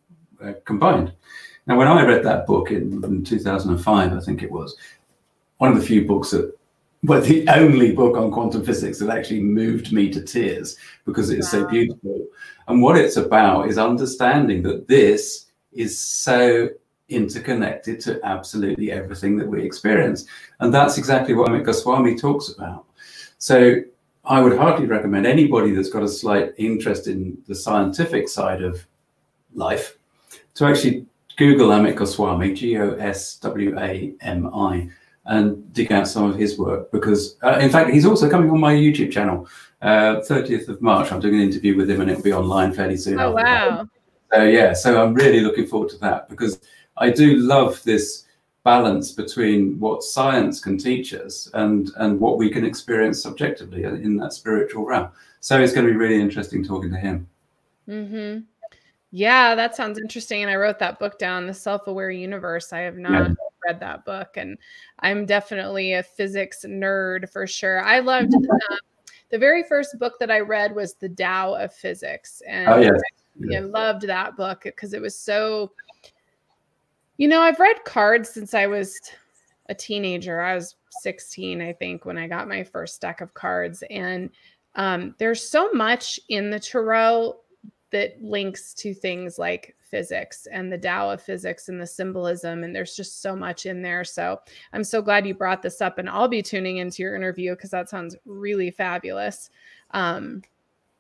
[0.43, 1.13] uh, combined.
[1.67, 4.75] Now, when I read that book in, in 2005, I think it was,
[5.57, 6.57] one of the few books that,
[7.03, 11.39] well, the only book on quantum physics that actually moved me to tears because it
[11.39, 12.27] is so beautiful.
[12.67, 16.69] And what it's about is understanding that this is so
[17.11, 20.25] interconnected to absolutely everything that we experience.
[20.59, 22.85] And that's exactly what Amit Goswami talks about.
[23.37, 23.81] So
[24.25, 28.85] I would hardly recommend anybody that's got a slight interest in the scientific side of
[29.53, 29.97] life
[30.55, 31.05] to actually
[31.37, 34.89] Google Amit Goswami, G O S W A M I,
[35.25, 38.59] and dig out some of his work because, uh, in fact, he's also coming on
[38.59, 39.47] my YouTube channel.
[39.81, 42.97] Uh, 30th of March, I'm doing an interview with him and it'll be online fairly
[42.97, 43.19] soon.
[43.19, 43.43] oh that.
[43.43, 43.89] wow
[44.31, 46.59] So yeah, so I'm really looking forward to that because
[47.01, 48.25] I do love this
[48.63, 54.17] balance between what science can teach us and and what we can experience subjectively in
[54.17, 55.09] that spiritual realm.
[55.39, 57.27] So it's going to be really interesting talking to him.
[57.87, 58.37] hmm
[59.09, 60.43] Yeah, that sounds interesting.
[60.43, 62.71] And I wrote that book down, The Self Aware Universe.
[62.71, 63.31] I have not
[63.67, 64.57] read that book, and
[64.99, 67.83] I'm definitely a physics nerd for sure.
[67.83, 68.77] I loved um,
[69.31, 72.43] the very first book that I read was The Tao of Physics.
[72.47, 73.01] And Oh yes,
[73.55, 75.71] I loved that book because it was so.
[77.21, 78.99] You know, I've read cards since I was
[79.69, 80.41] a teenager.
[80.41, 83.83] I was 16, I think, when I got my first deck of cards.
[83.91, 84.31] And
[84.73, 87.35] um, there's so much in the tarot
[87.91, 92.63] that links to things like physics and the Tao of physics and the symbolism.
[92.63, 94.03] And there's just so much in there.
[94.03, 94.39] So
[94.73, 95.99] I'm so glad you brought this up.
[95.99, 99.51] And I'll be tuning into your interview because that sounds really fabulous.
[99.91, 100.41] Um,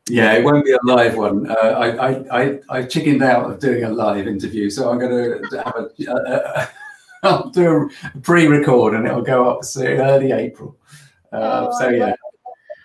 [0.09, 1.49] Yeah, it won't be a live one.
[1.49, 5.41] Uh, I, I, I, I chickened out of doing a live interview, so I'm going
[5.49, 6.69] to have a,
[7.23, 10.75] I'll do a pre-record and it'll go up soon, early April.
[11.31, 12.15] Uh, oh, so yeah.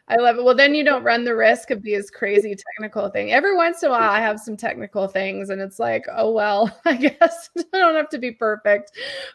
[0.08, 0.44] I love it.
[0.44, 3.32] Well, then you don't run the risk of these crazy technical thing.
[3.32, 6.78] Every once in a while, I have some technical things, and it's like, oh well,
[6.84, 8.92] I guess I don't have to be perfect.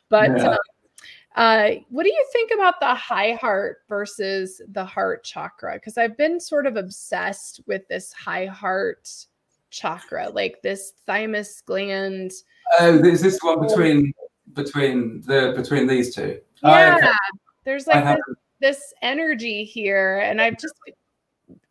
[0.09, 0.51] But yeah.
[0.51, 0.57] uh,
[1.35, 5.75] uh, what do you think about the high heart versus the heart chakra?
[5.75, 9.09] Because I've been sort of obsessed with this high heart
[9.69, 12.31] chakra, like this thymus gland.
[12.79, 14.13] Oh, is this one between
[14.53, 16.39] between the between these two?
[16.63, 17.11] Yeah, okay.
[17.63, 20.75] there's like this, this energy here, and I've just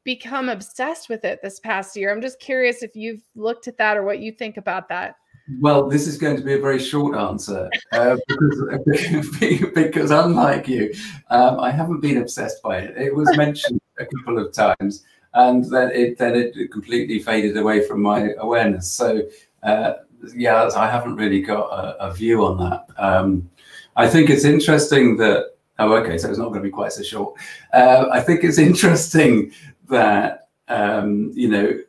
[0.04, 2.10] become obsessed with it this past year.
[2.10, 5.16] I'm just curious if you've looked at that or what you think about that.
[5.58, 9.38] Well, this is going to be a very short answer uh, because,
[9.74, 10.94] because, unlike you,
[11.30, 12.96] um, I haven't been obsessed by it.
[12.96, 17.86] It was mentioned a couple of times, and then it then it completely faded away
[17.86, 18.90] from my awareness.
[18.90, 19.22] So,
[19.62, 19.94] uh,
[20.34, 22.86] yeah, I haven't really got a, a view on that.
[22.98, 23.50] Um,
[23.96, 25.54] I think it's interesting that.
[25.78, 27.40] Oh, okay, so it's not going to be quite so short.
[27.72, 29.50] Uh, I think it's interesting
[29.88, 31.80] that um, you know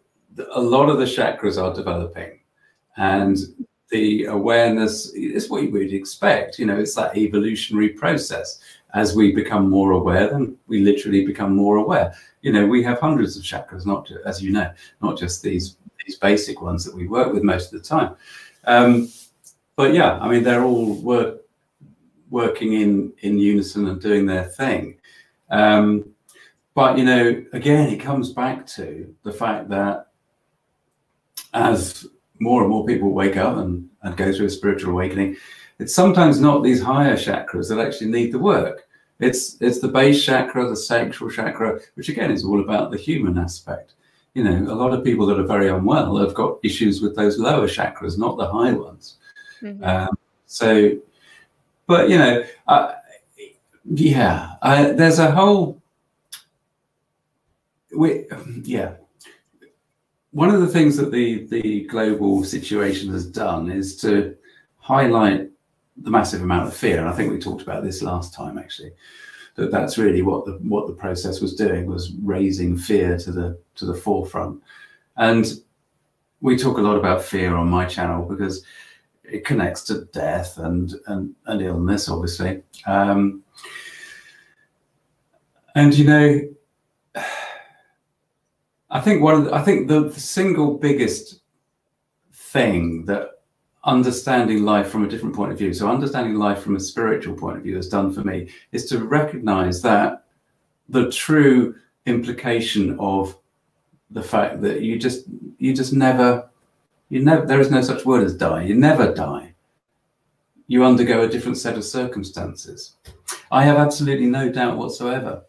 [0.54, 2.41] a lot of the chakras are developing
[3.02, 3.40] and
[3.90, 6.60] the awareness is what you would expect.
[6.60, 8.60] You know, it's that evolutionary process.
[8.94, 12.14] As we become more aware, then we literally become more aware.
[12.42, 15.78] You know, we have hundreds of chakras, not just, as you know, not just these
[16.06, 18.16] these basic ones that we work with most of the time.
[18.66, 19.10] Um,
[19.76, 21.42] but yeah, I mean, they're all work,
[22.30, 24.98] working in in unison and doing their thing.
[25.50, 26.06] Um,
[26.76, 30.08] but you know, again, it comes back to the fact that
[31.54, 32.08] as
[32.42, 35.38] more and more people wake up and, and go through a spiritual awakening,
[35.80, 38.88] it's sometimes not these higher chakras that actually need the work.
[39.20, 43.38] It's it's the base chakra, the sacral chakra, which again is all about the human
[43.38, 43.94] aspect.
[44.34, 47.38] You know, a lot of people that are very unwell have got issues with those
[47.38, 49.18] lower chakras, not the high ones.
[49.62, 49.84] Mm-hmm.
[49.84, 50.98] Um, so,
[51.86, 52.94] but you know, uh,
[53.86, 55.80] yeah, I, there's a whole.
[57.96, 58.26] We,
[58.64, 58.96] yeah,
[60.32, 64.36] one of the things that the the global situation has done is to
[64.78, 65.50] highlight
[65.98, 67.00] the massive amount of fear.
[67.00, 68.94] And I think we talked about this last time actually.
[69.56, 73.60] That that's really what the what the process was doing was raising fear to the
[73.76, 74.62] to the forefront.
[75.18, 75.46] And
[76.40, 78.64] we talk a lot about fear on my channel because
[79.24, 82.64] it connects to death and and, and illness, obviously.
[82.88, 83.44] Um,
[85.76, 86.42] and you know
[88.92, 91.40] I think one of the, I think the, the single biggest
[92.34, 93.42] thing that
[93.86, 97.58] understanding life from a different point of view, so understanding life from a spiritual point
[97.58, 100.26] of view has done for me is to recognize that
[100.90, 101.76] the true
[102.06, 103.38] implication of
[104.10, 105.26] the fact that you just
[105.58, 106.50] you just never
[107.10, 108.64] you never there is no such word as die.
[108.64, 109.54] You never die.
[110.68, 112.96] You undergo a different set of circumstances.
[113.52, 115.44] I have absolutely no doubt whatsoever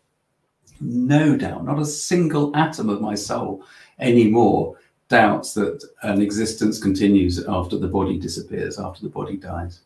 [0.82, 3.64] no doubt, not a single atom of my soul
[3.98, 4.76] anymore
[5.08, 9.80] doubts that an existence continues after the body disappears, after the body dies.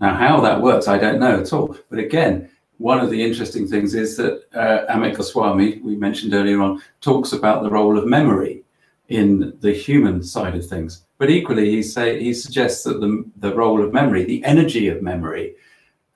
[0.00, 1.76] Now, how that works, I don't know at all.
[1.88, 6.60] But again, one of the interesting things is that uh, Amit Goswami, we mentioned earlier
[6.60, 8.64] on, talks about the role of memory
[9.08, 11.04] in the human side of things.
[11.18, 15.02] But equally, he say he suggests that the the role of memory, the energy of
[15.02, 15.54] memory,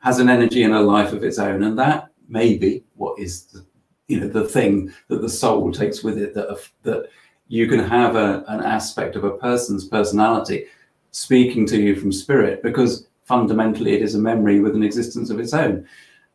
[0.00, 3.44] has an energy and a life of its own, and that may be what is
[3.44, 3.64] the,
[4.08, 7.08] you know the thing that the soul takes with it that that
[7.46, 10.66] you can have a, an aspect of a person's personality
[11.12, 15.38] speaking to you from spirit because fundamentally it is a memory with an existence of
[15.38, 15.86] its own.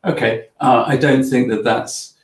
[0.04, 2.14] Okay uh, i don't think that that's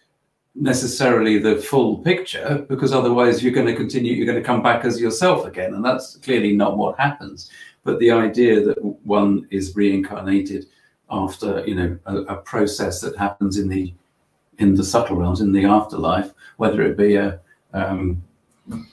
[0.54, 4.84] necessarily the full picture because otherwise you're going to continue you're going to come back
[4.84, 7.50] as yourself again and that's clearly not what happens.
[7.82, 10.66] But the idea that one is reincarnated
[11.10, 13.94] after you know a, a process that happens in the
[14.60, 17.40] in the subtle realms, in the afterlife, whether it be a,
[17.72, 18.22] um,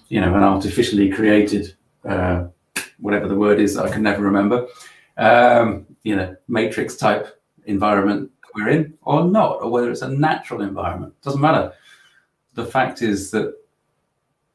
[0.08, 1.76] you know, an artificially created,
[2.06, 2.46] uh,
[3.00, 4.68] whatever the word is, I can never remember,
[5.18, 10.62] um, you know, matrix type environment we're in, or not, or whether it's a natural
[10.62, 11.74] environment, doesn't matter.
[12.56, 13.54] The fact is that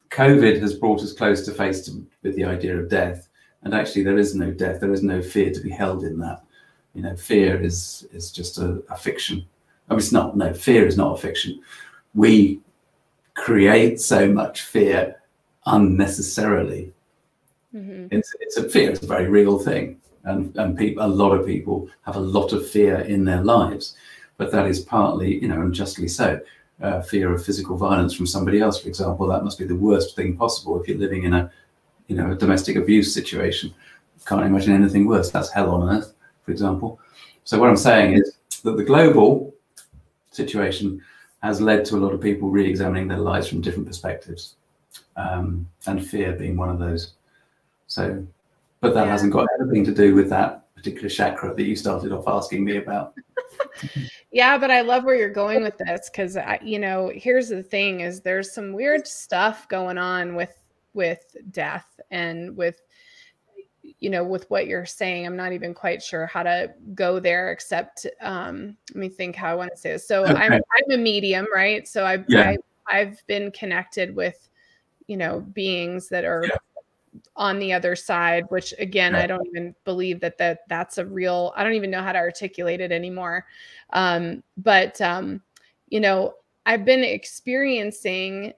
[0.09, 3.29] COVID has brought us close to face to, with the idea of death,
[3.61, 6.43] and actually there is no death, there is no fear to be held in that.
[6.95, 9.45] You know, fear is is just a, a fiction
[9.89, 11.61] I mean, it's not, no, fear is not a fiction.
[12.15, 12.61] We
[13.33, 15.21] create so much fear
[15.65, 16.93] unnecessarily.
[17.73, 18.07] Mm-hmm.
[18.11, 19.99] It's, it's a fear, it's a very real thing.
[20.23, 23.95] And, and people, a lot of people have a lot of fear in their lives,
[24.37, 26.39] but that is partly, you know, and justly so.
[26.81, 29.27] uh, fear of physical violence from somebody else, for example.
[29.27, 31.51] That must be the worst thing possible if you're living in a,
[32.07, 33.73] you know, a domestic abuse situation.
[34.25, 35.31] Can't imagine anything worse.
[35.31, 36.13] That's hell on earth,
[36.43, 36.99] for example.
[37.43, 39.53] So what I'm saying is that the global
[40.35, 41.01] situation
[41.41, 44.55] has led to a lot of people re-examining their lives from different perspectives,
[45.17, 47.13] um, and fear being one of those.
[47.87, 48.25] So,
[48.79, 49.11] but that yeah.
[49.11, 52.77] hasn't got anything to do with that particular chakra that you started off asking me
[52.77, 53.13] about.
[54.31, 58.01] yeah, but I love where you're going with this because you know, here's the thing:
[58.01, 60.57] is there's some weird stuff going on with
[60.93, 62.81] with death and with
[64.03, 67.53] you know with what you're saying i'm not even quite sure how to go there
[67.53, 70.33] except um let me think how i want to say this so okay.
[70.33, 72.53] i'm i'm a medium right so i've yeah.
[72.89, 74.49] I, have been connected with
[75.07, 76.57] you know beings that are yeah.
[77.37, 79.21] on the other side which again yeah.
[79.21, 82.19] i don't even believe that that that's a real i don't even know how to
[82.19, 83.45] articulate it anymore
[83.93, 85.41] um but um
[85.87, 86.33] you know
[86.65, 88.51] i've been experiencing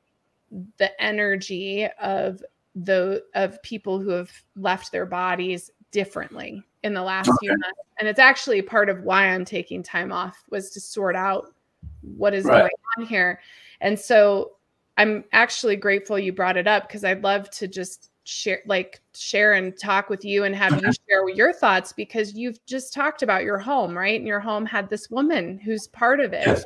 [0.78, 2.42] the energy of
[2.76, 7.38] the of people who have left their bodies differently in the last okay.
[7.42, 11.16] few months and it's actually part of why i'm taking time off was to sort
[11.16, 11.54] out
[12.02, 12.60] what is right.
[12.60, 13.40] going on here
[13.80, 14.52] and so
[14.98, 19.54] i'm actually grateful you brought it up because i'd love to just share like share
[19.54, 23.44] and talk with you and have you share your thoughts because you've just talked about
[23.44, 26.64] your home right and your home had this woman who's part of it yes.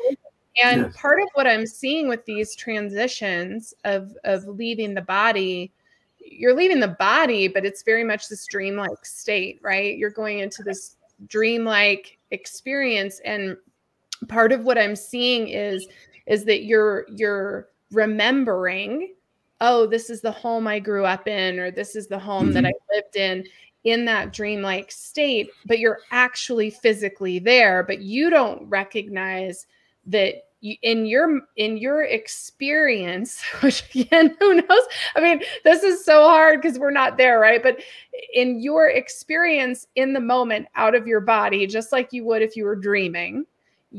[0.63, 0.95] and yes.
[0.97, 5.71] part of what i'm seeing with these transitions of of leaving the body
[6.19, 9.97] you're leaving the body, but it's very much this dreamlike state, right?
[9.97, 10.97] You're going into this
[11.27, 13.19] dreamlike experience.
[13.25, 13.57] And
[14.27, 15.87] part of what I'm seeing is
[16.27, 19.15] is that you're you're remembering,
[19.61, 22.53] oh, this is the home I grew up in, or this is the home mm-hmm.
[22.53, 23.43] that I lived in
[23.85, 29.65] in that dreamlike state, but you're actually physically there, but you don't recognize
[30.05, 34.83] that in your in your experience which again who knows?
[35.15, 37.61] I mean this is so hard because we're not there right?
[37.61, 37.81] But
[38.33, 42.55] in your experience in the moment out of your body just like you would if
[42.55, 43.45] you were dreaming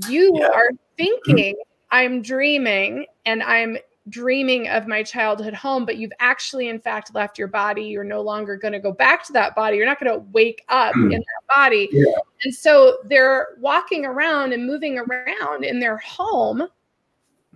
[0.09, 0.49] you yeah.
[0.49, 0.97] are mm-hmm.
[0.97, 1.57] thinking
[1.91, 3.77] i'm dreaming and i'm
[4.09, 7.85] dreaming of my childhood home, but you've actually, in fact, left your body.
[7.85, 9.77] You're no longer going to go back to that body.
[9.77, 11.13] You're not going to wake up mm.
[11.13, 11.89] in that body.
[11.93, 12.13] Yeah.
[12.45, 16.67] And so they're walking around and moving around in their home.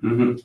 [0.03, 0.37] Mm-hmm.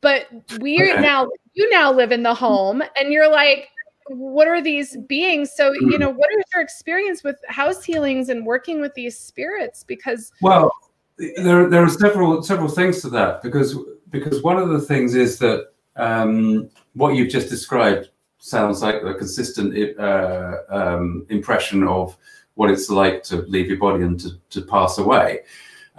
[0.00, 0.26] But
[0.60, 1.00] we okay.
[1.00, 3.68] now, you now live in the home, and you're like,
[4.08, 5.52] what are these beings?
[5.54, 5.90] So, mm.
[5.90, 9.84] you know, what is your experience with house healings and working with these spirits?
[9.84, 10.70] Because, well,
[11.18, 13.76] there, there are several several things to that because
[14.10, 19.14] because one of the things is that um, what you've just described sounds like a
[19.14, 22.16] consistent uh, um, impression of
[22.54, 25.40] what it's like to leave your body and to, to pass away.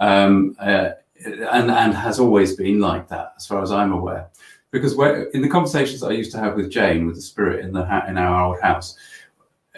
[0.00, 0.90] Um, uh,
[1.24, 4.28] and, and has always been like that, as far as I'm aware.
[4.70, 4.92] Because
[5.34, 8.18] in the conversations I used to have with Jane, with the spirit in the in
[8.18, 8.96] our old house,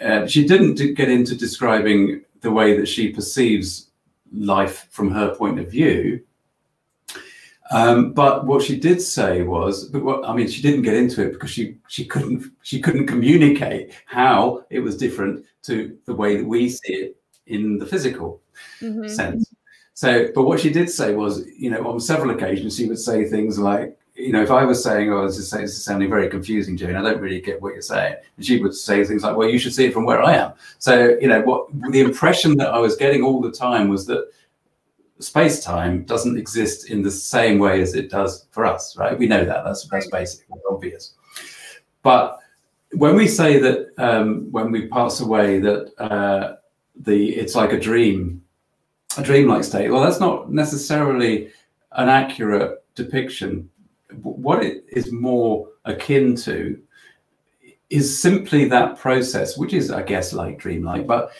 [0.01, 3.89] uh, she didn't get into describing the way that she perceives
[4.33, 6.21] life from her point of view.
[7.71, 11.25] Um, but what she did say was, but what, I mean, she didn't get into
[11.25, 16.37] it because she she couldn't she couldn't communicate how it was different to the way
[16.37, 17.17] that we see it
[17.47, 18.41] in the physical
[18.81, 19.07] mm-hmm.
[19.07, 19.53] sense.
[19.93, 23.25] So, but what she did say was, you know, on several occasions she would say
[23.25, 26.29] things like, you know, if I was saying, "Oh, this is, this is sounding very
[26.29, 26.95] confusing, Jane.
[26.95, 29.57] I don't really get what you're saying," and she would say things like, "Well, you
[29.57, 32.79] should see it from where I am." So, you know, what the impression that I
[32.79, 34.29] was getting all the time was that
[35.21, 39.17] space time doesn't exist in the same way as it does for us, right?
[39.17, 39.63] We know that.
[39.63, 41.13] That's, that's basic, obvious.
[42.03, 42.39] But
[42.93, 46.55] when we say that um, when we pass away, that uh,
[46.95, 48.43] the it's like a dream,
[49.17, 49.89] a dreamlike state.
[49.89, 51.51] Well, that's not necessarily
[51.93, 53.69] an accurate depiction.
[54.21, 56.81] What it is more akin to
[57.89, 61.31] is simply that process, which is, I guess, like dreamlike, but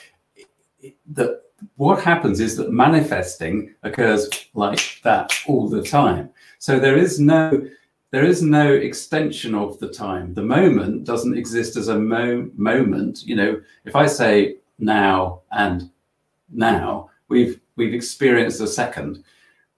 [1.12, 1.42] that
[1.78, 6.30] what happens is that manifesting occurs like that all the time.
[6.60, 7.68] So there is no
[8.12, 10.34] there is no extension of the time.
[10.34, 13.24] The moment doesn't exist as a mo- moment.
[13.26, 15.90] You know, if I say now and
[16.52, 19.24] now, we've we've experienced a second.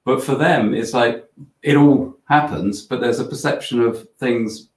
[0.03, 1.29] But for them, it's like
[1.61, 4.69] it all happens, but there's a perception of things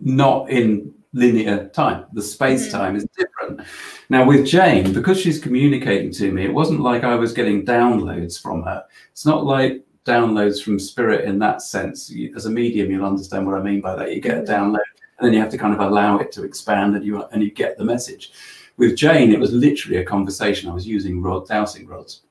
[0.00, 2.06] not in linear time.
[2.12, 2.76] The space mm-hmm.
[2.76, 3.66] time is different.
[4.08, 8.40] Now, with Jane, because she's communicating to me, it wasn't like I was getting downloads
[8.40, 8.84] from her.
[9.10, 12.12] It's not like downloads from spirit in that sense.
[12.34, 14.14] As a medium, you'll understand what I mean by that.
[14.14, 14.52] You get a mm-hmm.
[14.52, 14.80] download,
[15.18, 17.50] and then you have to kind of allow it to expand, and you and you
[17.50, 18.32] get the message.
[18.78, 20.70] With Jane, it was literally a conversation.
[20.70, 22.22] I was using rod dowsing rods,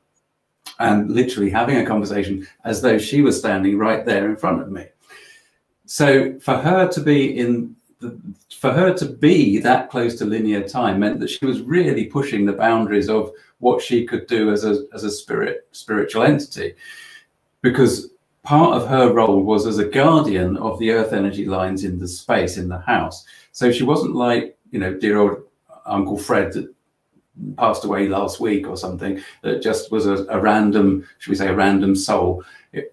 [0.80, 4.72] and literally having a conversation as though she was standing right there in front of
[4.72, 4.86] me.
[5.86, 8.20] So for her to be in the,
[8.62, 12.46] for her to be that close to linear time meant that she was really pushing
[12.46, 16.76] the boundaries of what she could do as a as a spirit spiritual entity.
[17.64, 18.12] Because
[18.44, 22.08] part of her role was as a guardian of the earth energy lines in the
[22.08, 23.26] space in the house.
[23.52, 25.42] So she wasn't like you know dear old
[25.88, 26.72] uncle fred that
[27.58, 31.48] passed away last week or something that just was a, a random should we say
[31.48, 32.44] a random soul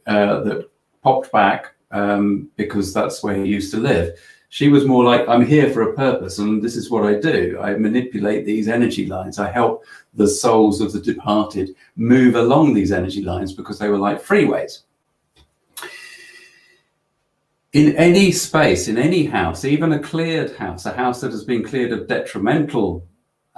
[0.06, 0.70] uh, that
[1.02, 4.18] popped back um, because that's where he used to live
[4.50, 7.58] she was more like i'm here for a purpose and this is what i do.
[7.60, 9.38] I manipulate these energy lines.
[9.38, 9.84] I help
[10.14, 14.82] the souls of the departed move along these energy lines because they were like freeways.
[17.72, 21.62] In any space in any house even a cleared house a house that has been
[21.62, 23.06] cleared of detrimental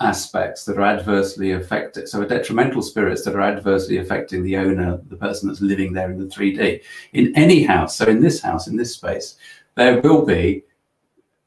[0.01, 4.99] aspects that are adversely affected so a detrimental spirits that are adversely affecting the owner
[5.09, 6.80] the person that's living there in the 3d
[7.12, 9.36] in any house so in this house in this space
[9.76, 10.64] there will be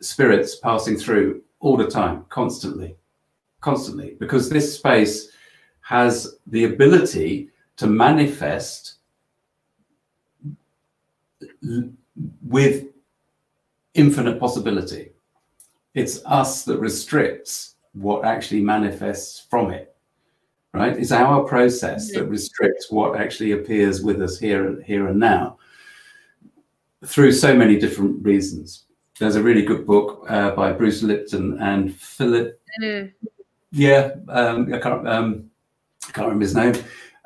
[0.03, 2.95] spirits passing through all the time, constantly,
[3.61, 5.29] constantly, because this space
[5.81, 8.95] has the ability to manifest
[12.45, 12.85] with
[13.93, 15.11] infinite possibility.
[15.93, 19.95] It's us that restricts what actually manifests from it,
[20.73, 20.97] right?
[20.97, 25.57] It's our process that restricts what actually appears with us here, here and now
[27.05, 28.85] through so many different reasons
[29.19, 32.59] there's a really good book uh, by Bruce Lipton and Philip.
[32.81, 33.13] Mm.
[33.71, 35.49] Yeah, um, I can't um,
[36.07, 36.75] I can't remember his name.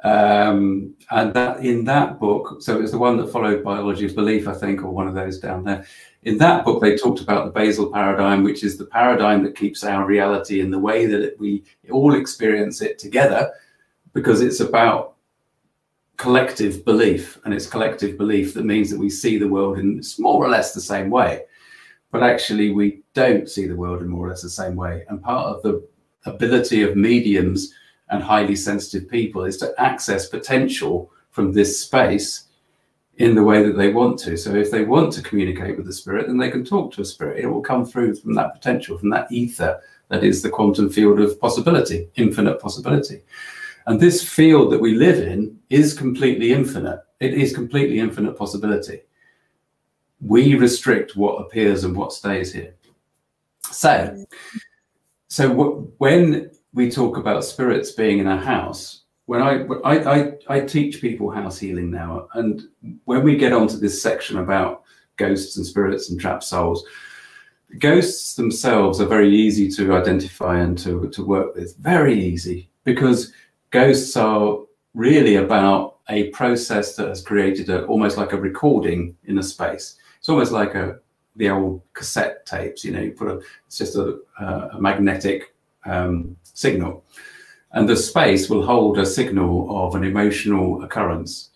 [0.04, 4.16] Um, and that in that book, so it was the one that followed Biology of
[4.16, 5.86] Belief, I think, or one of those down there.
[6.24, 9.84] In that book, they talked about the basal paradigm, which is the paradigm that keeps
[9.84, 13.52] our reality in the way that it, we all experience it together,
[14.14, 15.16] because it's about
[16.18, 20.44] collective belief, and it's collective belief that means that we see the world in more
[20.44, 21.44] or less the same way
[22.12, 25.04] but actually we don't see the world in more or less the same way.
[25.10, 25.88] And part of the
[26.26, 27.74] ability of mediums
[28.10, 32.46] and highly sensitive people is to access potential from this space
[33.18, 34.38] in the way that they want to.
[34.38, 37.06] So if they want to communicate with the spirit, then they can talk to a
[37.06, 37.44] spirit.
[37.44, 41.20] It will come through from that potential, from that ether that is the quantum field
[41.20, 43.24] of possibility, infinite possibility.
[43.88, 47.02] And this field that we live in is completely infinite.
[47.20, 49.02] It is completely infinite possibility
[50.22, 52.74] we restrict what appears and what stays here.
[53.72, 54.26] So,
[55.28, 60.60] so when we talk about spirits being in a house, when I, I, I, I
[60.62, 62.64] teach people house healing now, and
[63.04, 64.84] when we get onto this section about
[65.18, 66.86] ghosts and spirits and trapped souls,
[67.80, 71.76] ghosts themselves are very easy to identify and to, to work with.
[71.78, 73.34] Very easy because
[73.72, 74.60] ghosts are
[74.94, 79.98] really about a process that has created a, almost like a recording in a space.
[80.28, 81.00] It's almost like a
[81.38, 82.84] the old cassette tapes.
[82.84, 85.56] You know, you put a it's just a, a magnetic
[85.86, 87.06] um, signal,
[87.72, 91.52] and the space will hold a signal of an emotional occurrence.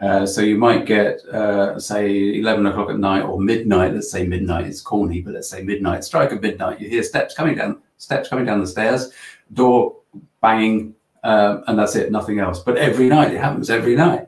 [0.00, 3.92] Uh, so you might get, uh, say, 11 o'clock at night or midnight.
[3.92, 4.66] Let's say midnight.
[4.66, 6.04] It's corny, but let's say midnight.
[6.04, 6.80] Strike of midnight.
[6.80, 9.10] You hear steps coming down, steps coming down the stairs,
[9.52, 9.96] door
[10.40, 10.94] banging,
[11.24, 12.12] uh, and that's it.
[12.12, 12.60] Nothing else.
[12.60, 13.68] But every night it happens.
[13.68, 14.25] Every night.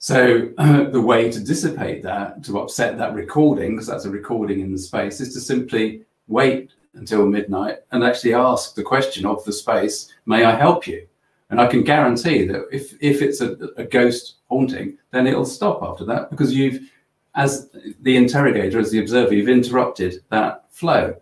[0.00, 4.60] So uh, the way to dissipate that, to upset that recording, because that's a recording
[4.60, 9.44] in the space, is to simply wait until midnight and actually ask the question of
[9.44, 11.06] the space, may I help you?
[11.50, 15.82] And I can guarantee that if, if it's a, a ghost haunting, then it'll stop
[15.82, 16.90] after that because you've,
[17.34, 17.70] as
[18.00, 21.14] the interrogator, as the observer, you've interrupted that flow.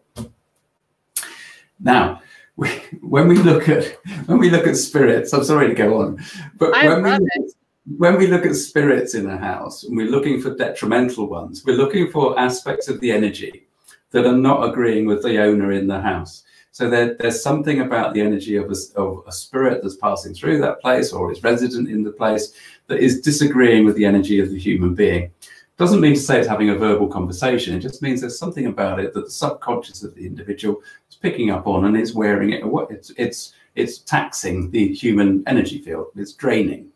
[1.80, 2.22] Now,
[2.56, 2.68] we,
[3.00, 6.22] when we look at when we look at spirits, I'm sorry to go on,
[6.58, 7.54] but I when we, it
[7.96, 11.76] when we look at spirits in a house and we're looking for detrimental ones, we're
[11.76, 13.66] looking for aspects of the energy
[14.10, 16.44] that are not agreeing with the owner in the house.
[16.70, 20.60] So there, there's something about the energy of a, of a spirit that's passing through
[20.60, 22.52] that place or is resident in the place
[22.88, 25.30] that is disagreeing with the energy of the human being.
[25.78, 27.74] Doesn't mean to say it's having a verbal conversation.
[27.74, 31.50] It just means there's something about it that the subconscious of the individual is picking
[31.50, 32.62] up on and is wearing it.
[32.90, 36.08] It's it's it's taxing the human energy field.
[36.16, 36.90] It's draining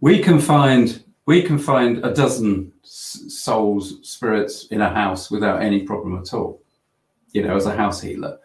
[0.00, 5.82] we can find we can find a dozen souls spirits in a house without any
[5.82, 6.62] problem at all
[7.32, 8.38] you know as a house healer.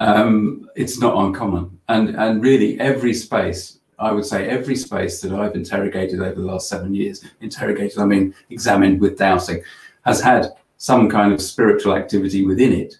[0.00, 1.78] Um, it's not uncommon.
[1.88, 6.46] And and really every space i would say every space that i've interrogated over the
[6.46, 9.62] last seven years interrogated i mean examined with dowsing
[10.06, 10.46] has had
[10.80, 12.96] some kind of spiritual activity within it.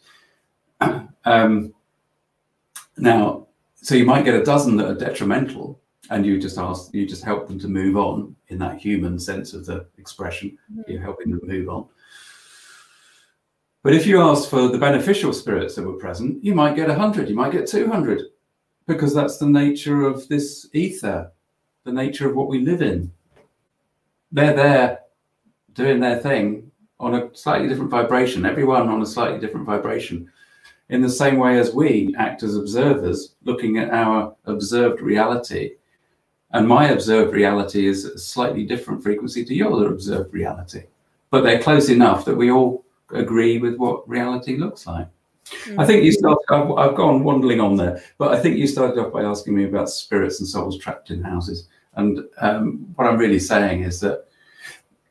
[1.26, 1.74] Um,
[2.96, 5.78] now so you might get a dozen that are detrimental,
[6.11, 9.54] and you just ask, you just help them to move on in that human sense
[9.54, 10.58] of the expression.
[10.72, 10.90] Mm-hmm.
[10.90, 11.86] You're helping them move on.
[13.82, 17.28] But if you ask for the beneficial spirits that were present, you might get 100,
[17.28, 18.22] you might get 200,
[18.86, 21.32] because that's the nature of this ether,
[21.84, 23.11] the nature of what we live in.
[24.32, 25.00] They're there
[25.72, 30.30] doing their thing on a slightly different vibration, everyone on a slightly different vibration,
[30.90, 35.76] in the same way as we act as observers, looking at our observed reality.
[36.53, 40.84] And my observed reality is a slightly different frequency to your observed reality,
[41.30, 45.07] but they're close enough that we all agree with what reality looks like.
[45.78, 49.01] I think you started, I've, I've gone wandering on there, but I think you started
[49.01, 51.68] off by asking me about spirits and souls trapped in houses.
[51.94, 54.26] And um, what I'm really saying is that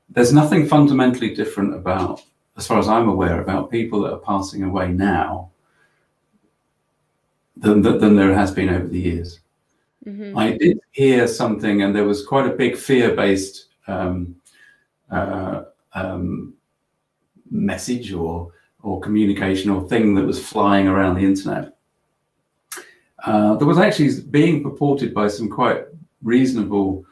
[0.09, 2.21] there's nothing fundamentally different about,
[2.57, 5.51] as far as I'm aware, about people that are passing away now
[7.57, 9.39] than, than there has been over the years.
[10.09, 10.37] Mhm.
[10.37, 14.35] I did hear something, and there was quite a big fear-based um,
[15.11, 16.53] uh, um,
[17.51, 18.51] message or
[18.81, 21.75] or communication or thing that was flying around the internet.
[23.25, 25.83] Uh, that was actually being purported by some quite
[26.23, 27.03] reasonable,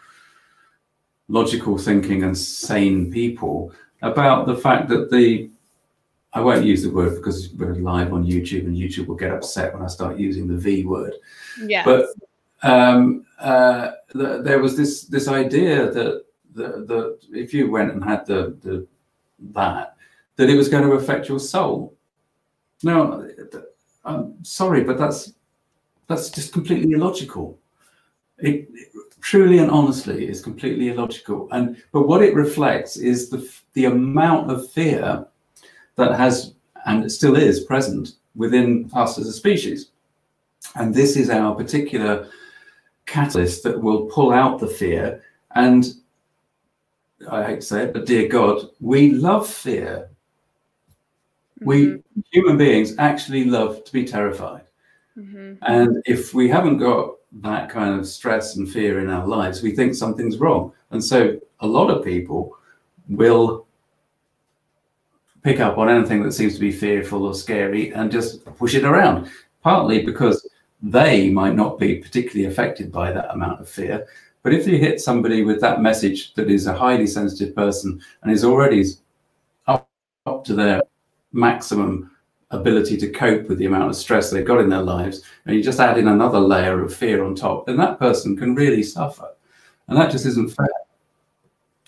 [1.28, 5.50] logical thinking and sane people about the fact that the
[6.34, 9.74] I won't use the word because we're live on YouTube and YouTube will get upset
[9.74, 11.14] when I start using the V word
[11.66, 11.84] Yes.
[11.84, 12.08] but
[12.64, 18.26] um, uh, the, there was this this idea that the if you went and had
[18.26, 18.88] the, the
[19.54, 19.96] that
[20.38, 21.96] that it was going to affect your soul.
[22.84, 23.24] Now,
[24.06, 25.34] I'm sorry, but that's
[26.08, 27.60] that's just completely illogical.
[28.40, 31.48] It, it truly and honestly is completely illogical.
[31.52, 35.26] And but what it reflects is the the amount of fear
[35.96, 36.54] that has
[36.86, 39.90] and still is present within us as a species.
[40.76, 42.30] And this is our particular
[43.08, 45.24] catalyst that will pull out the fear.
[45.56, 45.86] And
[47.32, 50.10] I hate to say it, but dear God, we love fear.
[51.62, 54.66] We human beings actually love to be terrified.
[55.18, 55.58] Mhm.
[55.64, 59.72] And if we haven't got that kind of stress and fear in our lives, we
[59.72, 60.72] think something's wrong.
[60.92, 62.56] And so a lot of people
[63.10, 63.66] will
[65.42, 68.84] pick up on anything that seems to be fearful or scary and just push it
[68.84, 69.30] around,
[69.64, 70.48] partly because
[70.82, 74.08] they might not be particularly affected by that amount of fear.
[74.44, 78.32] But if you hit somebody with that message that is a highly sensitive person and
[78.32, 78.86] is already
[79.66, 79.90] up,
[80.26, 80.82] up to their
[81.34, 82.12] maximum
[82.52, 85.64] ability to cope with the amount of stress they've got in their lives, and you
[85.64, 89.28] just add in another layer of fear on top, then that person can really suffer.
[89.88, 90.70] And that just isn't fair.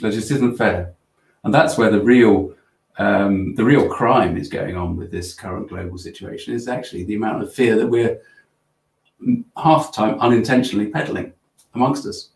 [0.01, 0.93] That just isn't fair.
[1.43, 2.53] And that's where the real
[2.97, 7.15] um, the real crime is going on with this current global situation is actually the
[7.15, 8.19] amount of fear that we're
[9.57, 11.33] half the time unintentionally peddling
[11.75, 12.29] amongst us.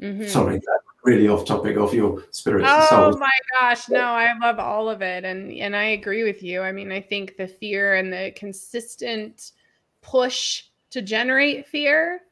[0.00, 0.28] Mhm.
[0.28, 3.18] Sorry, that's really off topic of your spirits and Oh souls.
[3.18, 6.62] my gosh, no, I love all of it and and I agree with you.
[6.62, 9.52] I mean, I think the fear and the consistent
[10.00, 12.22] push to generate fear,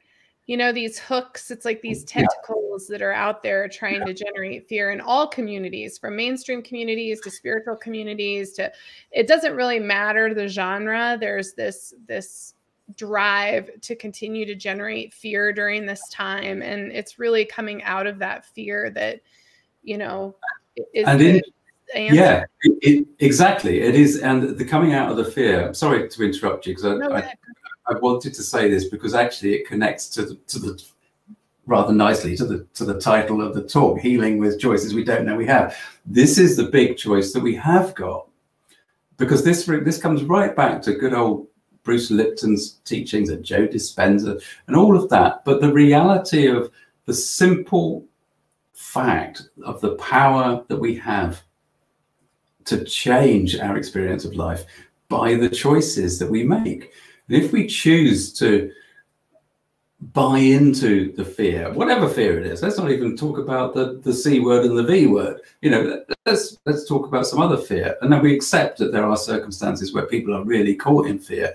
[0.47, 2.21] you know, these hooks, it's like these Yeah.
[2.23, 7.21] tentacles that are out there trying to generate fear in all communities, from mainstream communities
[7.21, 8.71] to spiritual communities to
[9.11, 11.17] it doesn't really matter the genre.
[11.19, 12.53] There's this this
[12.95, 18.19] drive to continue to generate fear during this time and it's really coming out of
[18.19, 19.21] that fear that
[19.83, 20.35] you know
[20.93, 21.41] is And in-.
[21.93, 23.81] Yeah, it, it, exactly.
[23.81, 25.73] It is, and the coming out of the fear.
[25.73, 27.33] Sorry to interrupt you because No, I, I.
[27.87, 30.83] I wanted to say this because actually it connects to the, to the
[31.65, 35.25] rather nicely to the to the title of the talk, healing with choices we don't
[35.25, 35.77] know we have.
[36.05, 38.27] This is the big choice that we have got
[39.17, 41.47] because this this comes right back to good old
[41.83, 45.43] Bruce Lipton's teachings and Joe Dispenza and all of that.
[45.45, 46.71] But the reality of
[47.05, 48.05] the simple
[48.73, 51.41] fact of the power that we have
[52.65, 54.65] to change our experience of life
[55.09, 56.91] by the choices that we make.
[57.27, 58.71] And if we choose to
[60.13, 64.13] buy into the fear, whatever fear it is, let's not even talk about the, the
[64.13, 65.41] C word and the V word.
[65.61, 67.97] You know, let's let's talk about some other fear.
[68.01, 71.53] And then we accept that there are circumstances where people are really caught in fear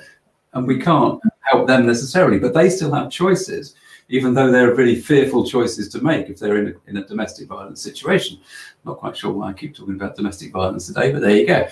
[0.57, 3.75] and we can't help them necessarily, but they still have choices,
[4.09, 7.47] even though they're really fearful choices to make if they're in a, in a domestic
[7.47, 8.41] violence situation.
[8.85, 11.69] Not quite sure why I keep talking about domestic violence today, but there you go.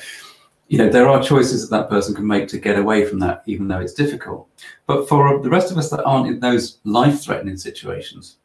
[0.69, 3.43] You know, there are choices that that person can make to get away from that,
[3.47, 4.49] even though it's difficult.
[4.87, 8.37] But for the rest of us that aren't in those life threatening situations,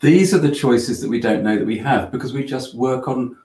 [0.00, 3.06] these are the choices that we don't know that we have because we just work
[3.06, 3.36] on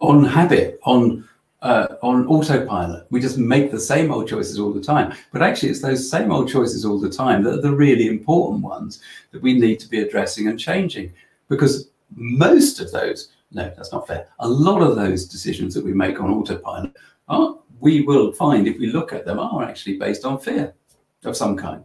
[0.00, 1.28] on habit, on
[1.62, 3.06] uh, on autopilot.
[3.10, 5.14] We just make the same old choices all the time.
[5.32, 8.62] But actually, it's those same old choices all the time that are the really important
[8.62, 9.00] ones
[9.30, 11.12] that we need to be addressing and changing.
[11.48, 14.28] Because most of those, no, that's not fair.
[14.40, 16.96] A lot of those decisions that we make on autopilot
[17.28, 20.74] are, we will find if we look at them, are actually based on fear
[21.24, 21.84] of some kind.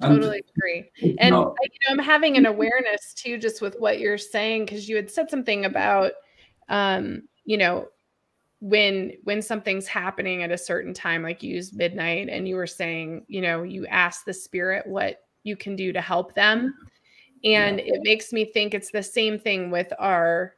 [0.00, 0.90] And totally agree.
[1.18, 4.88] And not, you know, I'm having an awareness too, just with what you're saying, because
[4.88, 6.12] you had said something about,
[6.70, 7.88] um, you know,
[8.60, 12.66] when when something's happening at a certain time like you use midnight and you were
[12.66, 16.74] saying you know you ask the spirit what you can do to help them
[17.42, 17.94] and yeah.
[17.94, 20.54] it makes me think it's the same thing with our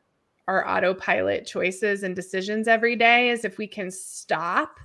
[0.49, 4.81] our autopilot choices and decisions every day is if we can stop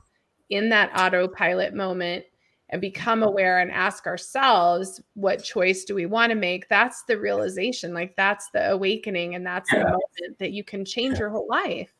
[0.51, 2.24] in that autopilot moment
[2.70, 7.18] and become aware and ask ourselves what choice do we want to make that's the
[7.18, 9.80] realization like that's the awakening and that's yeah.
[9.80, 11.97] the moment that you can change your whole life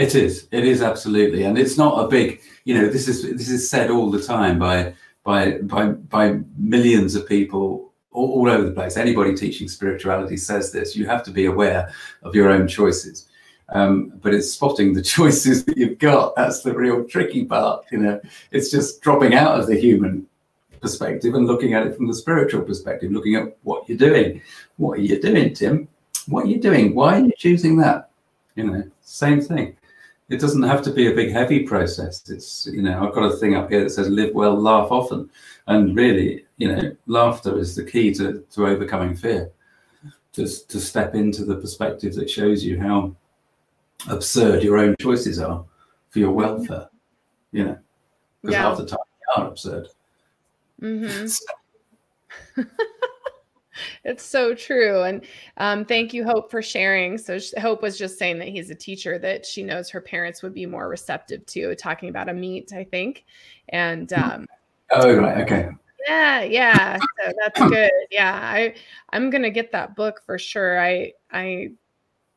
[0.00, 0.48] it is.
[0.50, 2.40] It is absolutely, and it's not a big.
[2.64, 4.94] You know, this is this is said all the time by
[5.24, 8.96] by by by millions of people all, all over the place.
[8.96, 10.96] Anybody teaching spirituality says this.
[10.96, 11.92] You have to be aware
[12.22, 13.28] of your own choices.
[13.72, 16.34] Um, but it's spotting the choices that you've got.
[16.34, 17.84] That's the real tricky part.
[17.92, 18.20] You know,
[18.50, 20.26] it's just dropping out of the human
[20.80, 24.40] perspective and looking at it from the spiritual perspective, looking at what you're doing.
[24.78, 25.88] What are you doing, Tim?
[26.26, 26.94] What are you doing?
[26.94, 28.10] Why are you choosing that?
[28.56, 29.76] You know, same thing
[30.30, 33.36] it doesn't have to be a big heavy process it's you know i've got a
[33.36, 35.28] thing up here that says live well laugh often
[35.66, 39.50] and really you know laughter is the key to, to overcoming fear
[40.32, 43.14] to, to step into the perspective that shows you how
[44.08, 45.64] absurd your own choices are
[46.08, 46.88] for your welfare
[47.52, 47.78] you know
[48.40, 48.62] because yeah.
[48.62, 48.98] half the time
[49.36, 49.88] they are absurd
[50.80, 51.26] mm-hmm.
[54.04, 55.02] it's so true.
[55.02, 55.24] And
[55.56, 57.18] um, thank you, Hope, for sharing.
[57.18, 60.54] So Hope was just saying that he's a teacher that she knows her parents would
[60.54, 63.24] be more receptive to, talking about Amit, I think.
[63.68, 64.22] And hmm.
[64.22, 64.46] um,
[64.90, 65.68] oh, right, okay.
[66.06, 66.98] Yeah, yeah.
[66.98, 67.90] So that's good.
[68.10, 68.74] Yeah, I
[69.12, 70.80] I'm gonna get that book for sure.
[70.80, 71.72] I I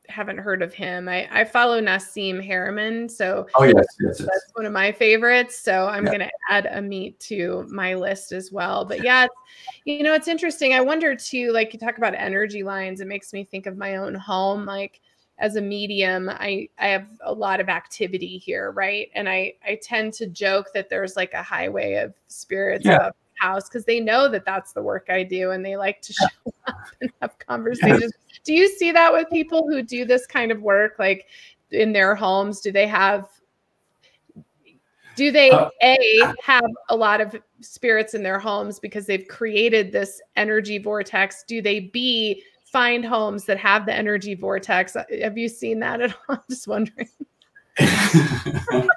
[0.08, 1.08] haven't heard of him.
[1.08, 4.18] I, I follow Nassim Haramein, so oh yes, yes, yes.
[4.18, 5.58] that's one of my favorites.
[5.58, 6.10] So I'm yeah.
[6.10, 8.84] going to add Amit to my list as well.
[8.84, 9.26] But yeah,
[9.84, 10.74] you know, it's interesting.
[10.74, 13.00] I wonder too, like you talk about energy lines.
[13.00, 14.66] It makes me think of my own home.
[14.66, 15.00] Like
[15.38, 19.10] as a medium, I I have a lot of activity here, right?
[19.14, 23.10] And I I tend to joke that there's like a highway of spirits yeah
[23.44, 26.26] house because they know that that's the work I do and they like to show
[26.66, 28.12] up and have conversations.
[28.28, 28.40] Yes.
[28.44, 31.26] Do you see that with people who do this kind of work, like
[31.70, 32.60] in their homes?
[32.60, 33.28] Do they have,
[35.16, 39.92] do they uh, A, have a lot of spirits in their homes because they've created
[39.92, 41.44] this energy vortex?
[41.46, 44.96] Do they B, find homes that have the energy vortex?
[45.22, 46.18] Have you seen that at all?
[46.36, 47.08] I'm just wondering.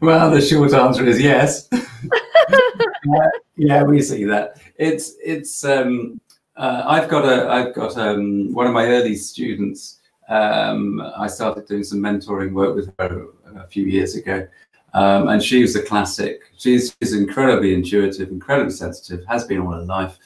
[0.00, 1.68] well, the short answer is yes.
[1.72, 4.60] yeah, yeah, we see that.
[4.76, 5.64] It's it's.
[5.64, 6.20] Um,
[6.56, 7.48] uh, I've got a.
[7.50, 10.00] I've got um, one of my early students.
[10.28, 13.26] Um, I started doing some mentoring work with her
[13.56, 14.46] a few years ago,
[14.94, 16.40] um, and she was a classic.
[16.56, 19.24] She's, she's incredibly intuitive, incredibly sensitive.
[19.26, 20.18] Has been all her life.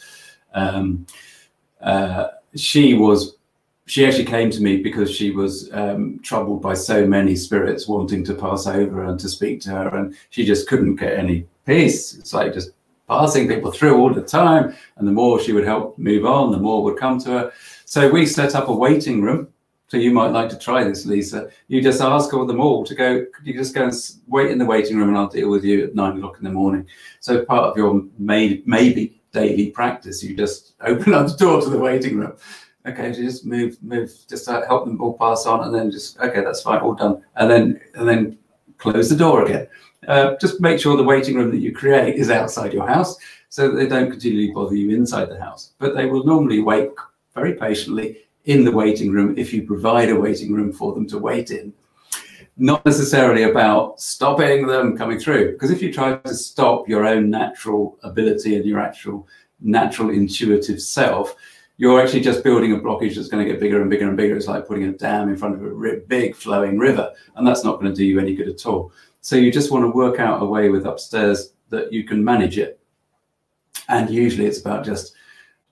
[0.54, 1.06] Um,
[1.80, 3.37] uh, she was
[3.88, 8.22] she actually came to me because she was um, troubled by so many spirits wanting
[8.24, 12.14] to pass over and to speak to her, and she just couldn't get any peace.
[12.14, 12.72] It's like just
[13.08, 16.58] passing people through all the time, and the more she would help move on, the
[16.58, 17.52] more would come to her.
[17.86, 19.48] So we set up a waiting room.
[19.86, 21.48] So you might like to try this, Lisa.
[21.68, 23.24] You just ask all them all to go.
[23.42, 23.94] You just go and
[24.26, 26.50] wait in the waiting room, and I'll deal with you at nine o'clock in the
[26.50, 26.86] morning.
[27.20, 31.70] So part of your may, maybe daily practice, you just open up the door to
[31.70, 32.34] the waiting room
[32.88, 36.62] okay, just move, move, just help them all pass on, and then just okay, that's
[36.62, 38.38] fine, all done, and then and then
[38.78, 39.68] close the door again.
[40.06, 43.16] Uh, just make sure the waiting room that you create is outside your house,
[43.48, 45.72] so that they don't continually bother you inside the house.
[45.78, 46.90] But they will normally wait
[47.34, 51.18] very patiently in the waiting room if you provide a waiting room for them to
[51.18, 51.72] wait in.
[52.56, 57.30] Not necessarily about stopping them coming through, because if you try to stop your own
[57.30, 59.28] natural ability and your actual
[59.60, 61.36] natural intuitive self,
[61.78, 64.36] you're actually just building a blockage that's going to get bigger and bigger and bigger.
[64.36, 67.80] It's like putting a dam in front of a big flowing river, and that's not
[67.80, 68.92] going to do you any good at all.
[69.20, 72.58] So you just want to work out a way with upstairs that you can manage
[72.58, 72.80] it.
[73.88, 75.14] And usually it's about just,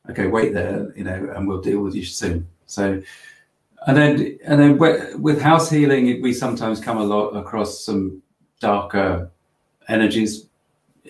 [0.09, 2.47] okay, wait there, you know, and we'll deal with you soon.
[2.67, 3.03] So,
[3.89, 4.79] and then and then
[5.21, 8.23] with house healing, we sometimes come a lot across some
[8.61, 9.31] darker
[9.89, 10.47] energies,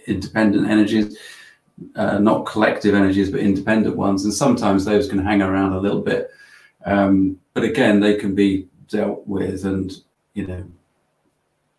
[0.06, 1.18] independent energies
[1.94, 4.24] uh, not collective energies, but independent ones.
[4.24, 6.30] And sometimes those can hang around a little bit.
[6.84, 9.64] Um, but again, they can be dealt with.
[9.64, 9.92] And,
[10.34, 10.64] you know,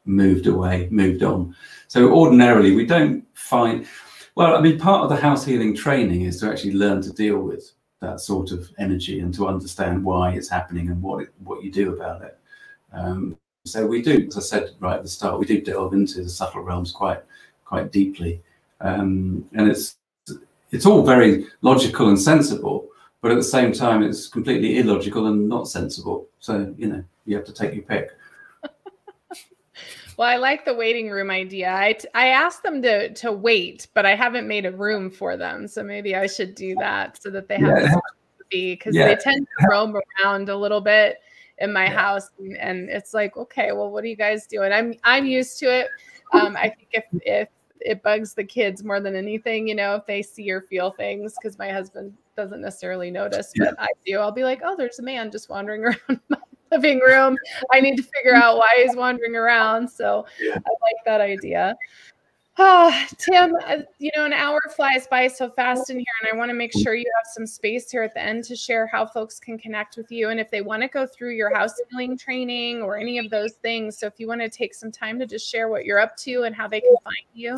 [0.06, 1.56] moved away, moved on.
[1.88, 3.86] So ordinarily we don't find,
[4.36, 7.40] well, I mean, part of the house healing training is to actually learn to deal
[7.40, 11.64] with that sort of energy and to understand why it's happening and what it, what
[11.64, 12.40] you do about it.
[12.94, 16.24] Um, so we do, as I said right at the start, we do delve into
[16.24, 17.22] the subtle realms quite
[17.66, 18.42] quite deeply,
[18.82, 19.96] um, and it's
[20.72, 22.88] it's all very logical and sensible,
[23.22, 26.28] but at the same time, it's completely illogical and not sensible.
[26.40, 28.12] So you know, you have to take your pick.
[30.18, 31.72] Well, I like the waiting room idea.
[31.72, 35.38] I, t- I asked them to to wait, but I haven't made a room for
[35.38, 35.68] them.
[35.68, 37.90] So maybe I should do that so that they have yeah.
[37.90, 38.02] to
[38.50, 39.10] be because yeah.
[39.10, 41.20] they tend to roam around a little bit
[41.60, 41.94] in my yeah.
[41.94, 44.72] house, and, and, it's like, okay, well, what are you guys doing?
[44.72, 45.88] I'm I'm used to it.
[46.34, 47.50] Um, I think if if
[47.82, 51.36] it bugs the kids more than anything, you know, if they see or feel things,
[51.42, 54.20] because my husband doesn't necessarily notice, but I do.
[54.20, 56.38] I'll be like, oh, there's a man just wandering around my
[56.72, 57.38] living room.
[57.72, 59.90] I need to figure out why he's wandering around.
[59.90, 60.56] So yeah.
[60.56, 61.76] I like that idea.
[62.60, 66.38] Oh, Tim, uh, you know, an hour flies by so fast in here, and I
[66.38, 69.06] want to make sure you have some space here at the end to share how
[69.06, 72.18] folks can connect with you and if they want to go through your house healing
[72.18, 74.00] training or any of those things.
[74.00, 76.44] So, if you want to take some time to just share what you're up to
[76.44, 77.56] and how they can find you.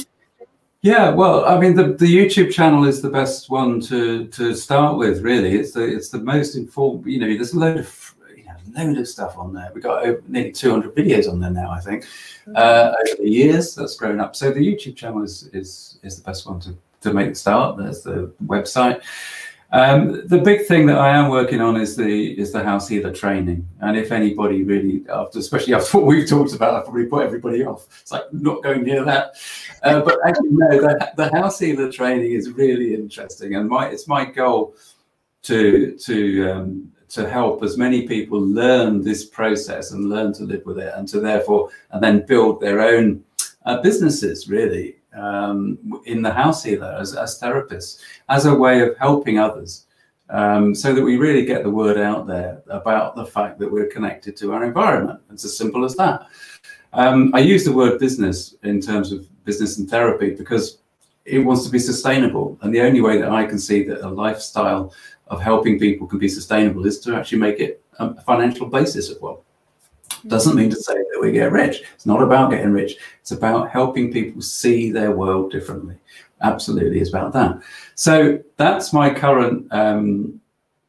[0.82, 4.98] Yeah, well, I mean, the, the YouTube channel is the best one to to start
[4.98, 5.22] with.
[5.22, 7.06] Really, it's the it's the most informed.
[7.06, 8.09] You know, there's a load of
[8.76, 9.72] load of stuff on there.
[9.74, 12.54] We've got over, nearly 200 videos on there now, I think, mm-hmm.
[12.56, 13.76] uh, over the years.
[13.76, 14.36] That's grown up.
[14.36, 17.78] So the YouTube channel is is is the best one to to make the start.
[17.78, 19.02] There's the website.
[19.72, 23.14] Um, the big thing that I am working on is the is the house healer
[23.14, 23.68] training.
[23.82, 27.64] And if anybody really, after especially after what we've talked about, I've probably put everybody
[27.64, 27.88] off.
[28.02, 29.36] It's like not going near that.
[29.84, 34.08] Uh, but actually, no, the, the house healer training is really interesting, and my it's
[34.08, 34.74] my goal
[35.44, 40.66] to to um, to help as many people learn this process and learn to live
[40.66, 43.24] with it and to therefore and then build their own
[43.66, 48.00] uh, businesses really um, in the house healer as, as therapists
[48.30, 49.88] as a way of helping others
[50.30, 53.88] um, so that we really get the word out there about the fact that we're
[53.88, 55.20] connected to our environment.
[55.32, 56.28] It's as simple as that.
[56.94, 60.80] Um, i use the word business in terms of business and therapy because
[61.30, 64.10] it wants to be sustainable and the only way that i can see that a
[64.10, 64.94] lifestyle
[65.30, 69.20] of helping people can be sustainable is to actually make it a financial basis as
[69.20, 69.44] well.
[70.28, 71.82] Doesn't mean to say that we get rich.
[71.94, 72.98] It's not about getting rich.
[73.22, 75.96] It's about helping people see their world differently.
[76.42, 77.62] Absolutely, it's about that.
[77.96, 80.42] So that's my current um,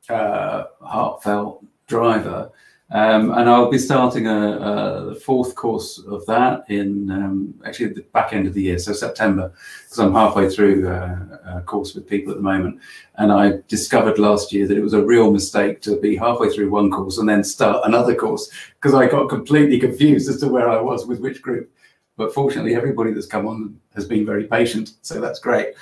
[0.09, 2.51] uh, heartfelt driver.
[2.93, 8.03] Um, and I'll be starting a, a, fourth course of that in um, actually the
[8.13, 9.53] back end of the year, so September,
[9.85, 11.19] because I'm halfway through uh,
[11.59, 12.81] a course with people at the moment.
[13.15, 16.71] And I discovered last year that it was a real mistake to be halfway through
[16.71, 20.69] one course and then start another course because I got completely confused as to where
[20.69, 21.71] I was with which group.
[22.17, 25.75] But fortunately, everybody that's come on has been very patient, so that's great.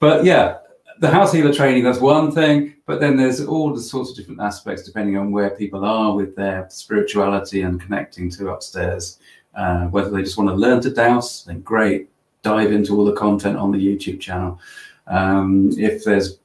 [0.00, 0.58] But yeah,
[0.98, 4.40] the house healer training, that's one thing, but then there's all the sorts of different
[4.40, 9.18] aspects depending on where people are with their spirituality and connecting to upstairs.
[9.54, 12.08] Uh, whether they just want to learn to dowse, then great,
[12.42, 14.58] dive into all the content on the YouTube channel.
[15.06, 16.38] Um, if there's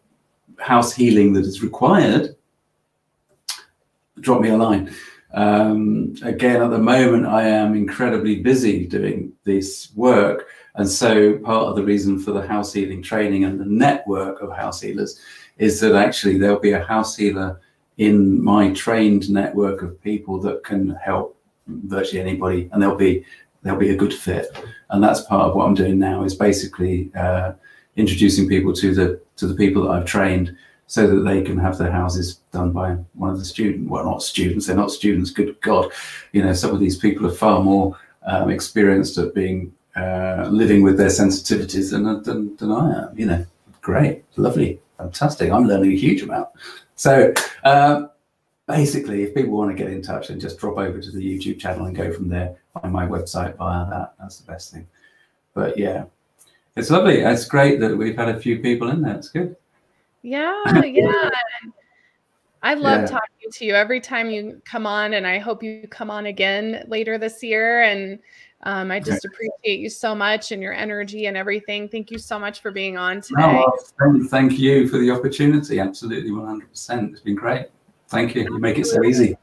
[0.60, 2.36] house healing that is required,
[4.20, 4.94] drop me a line.
[5.34, 10.47] Um, again, at the moment, I am incredibly busy doing this work
[10.78, 14.56] and so part of the reason for the house healing training and the network of
[14.56, 15.20] house healers
[15.58, 17.60] is that actually there'll be a house healer
[17.98, 21.36] in my trained network of people that can help
[21.68, 23.26] virtually anybody and there'll be
[23.64, 24.56] there'll be a good fit.
[24.92, 27.54] And that's part of what i'm doing now is basically uh,
[27.96, 30.56] introducing people to the to the people that i've trained
[30.86, 34.22] so that they can have their houses done by one of the students well not
[34.22, 35.92] students they're not students good god.
[36.34, 37.98] You know some of these people are far more
[38.28, 43.20] um, experienced at being uh, living with their sensitivities than, than, than I am.
[43.20, 43.46] You know,
[43.82, 45.52] great, lovely, fantastic.
[45.52, 46.50] I'm learning a huge amount.
[46.96, 47.34] So
[47.64, 48.08] uh,
[48.68, 51.60] basically, if people want to get in touch, then just drop over to the YouTube
[51.60, 52.56] channel and go from there.
[52.74, 54.14] Find my website via that.
[54.20, 54.88] That's the best thing.
[55.54, 56.06] But yeah,
[56.76, 57.22] it's lovely.
[57.22, 59.16] It's great that we've had a few people in there.
[59.16, 59.56] It's good.
[60.22, 61.30] Yeah, yeah.
[62.64, 63.08] I love yeah.
[63.08, 66.84] talking to you every time you come on, and I hope you come on again
[66.88, 67.84] later this year.
[67.84, 68.20] And
[68.64, 71.88] um, I just appreciate you so much and your energy and everything.
[71.88, 73.64] Thank you so much for being on today.
[74.00, 75.80] No, thank you for the opportunity.
[75.80, 77.12] Absolutely, 100%.
[77.12, 77.68] It's been great.
[78.10, 78.44] Thank you.
[78.44, 79.38] You make it so easy.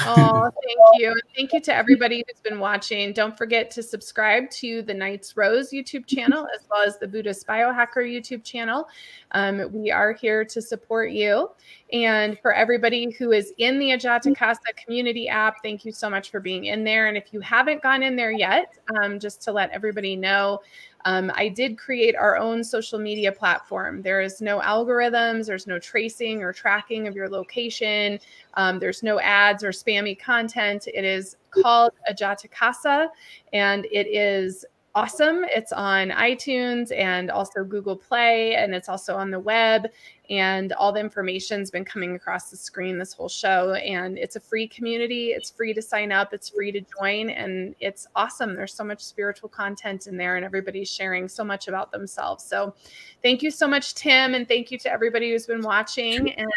[0.00, 1.14] Oh, thank you.
[1.34, 3.12] Thank you to everybody who's been watching.
[3.12, 7.46] Don't forget to subscribe to the Knights Rose YouTube channel as well as the Buddhist
[7.46, 8.88] Biohacker YouTube channel.
[9.32, 11.50] Um, we are here to support you.
[11.92, 16.40] And for everybody who is in the Ajatakasa community app, thank you so much for
[16.40, 17.06] being in there.
[17.06, 20.60] And if you haven't gone in there yet, um, just to let everybody know,
[21.04, 24.02] um, I did create our own social media platform.
[24.02, 28.18] There is no algorithms, there's no tracing or tracking of your location,
[28.54, 30.86] um, there's no ads or spammy content.
[30.92, 33.08] It is called Ajatakasa,
[33.52, 34.64] and it is
[34.94, 35.44] awesome.
[35.44, 39.86] It's on iTunes and also Google Play, and it's also on the web.
[40.30, 43.74] And all the information's been coming across the screen this whole show.
[43.74, 45.28] And it's a free community.
[45.28, 46.34] It's free to sign up.
[46.34, 48.54] It's free to join, and it's awesome.
[48.54, 52.44] There's so much spiritual content in there, and everybody's sharing so much about themselves.
[52.44, 52.74] So,
[53.22, 56.32] thank you so much, Tim, and thank you to everybody who's been watching.
[56.32, 56.48] And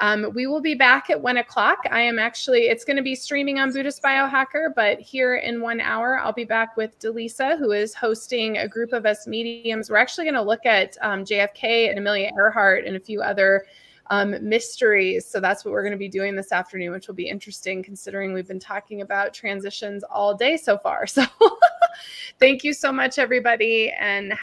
[0.00, 1.78] um, we will be back at one o'clock.
[1.90, 5.80] I am actually, it's going to be streaming on Buddhist Biohacker, but here in one
[5.80, 9.90] hour, I'll be back with Delisa, who is hosting a group of us mediums.
[9.90, 13.66] We're actually going to look at um, JFK and Amelia Earhart and a few other
[14.10, 15.26] um, mysteries.
[15.26, 18.32] So that's what we're going to be doing this afternoon, which will be interesting considering
[18.32, 21.06] we've been talking about transitions all day so far.
[21.18, 21.24] So
[22.38, 23.92] thank you so much, everybody.
[23.98, 24.32] And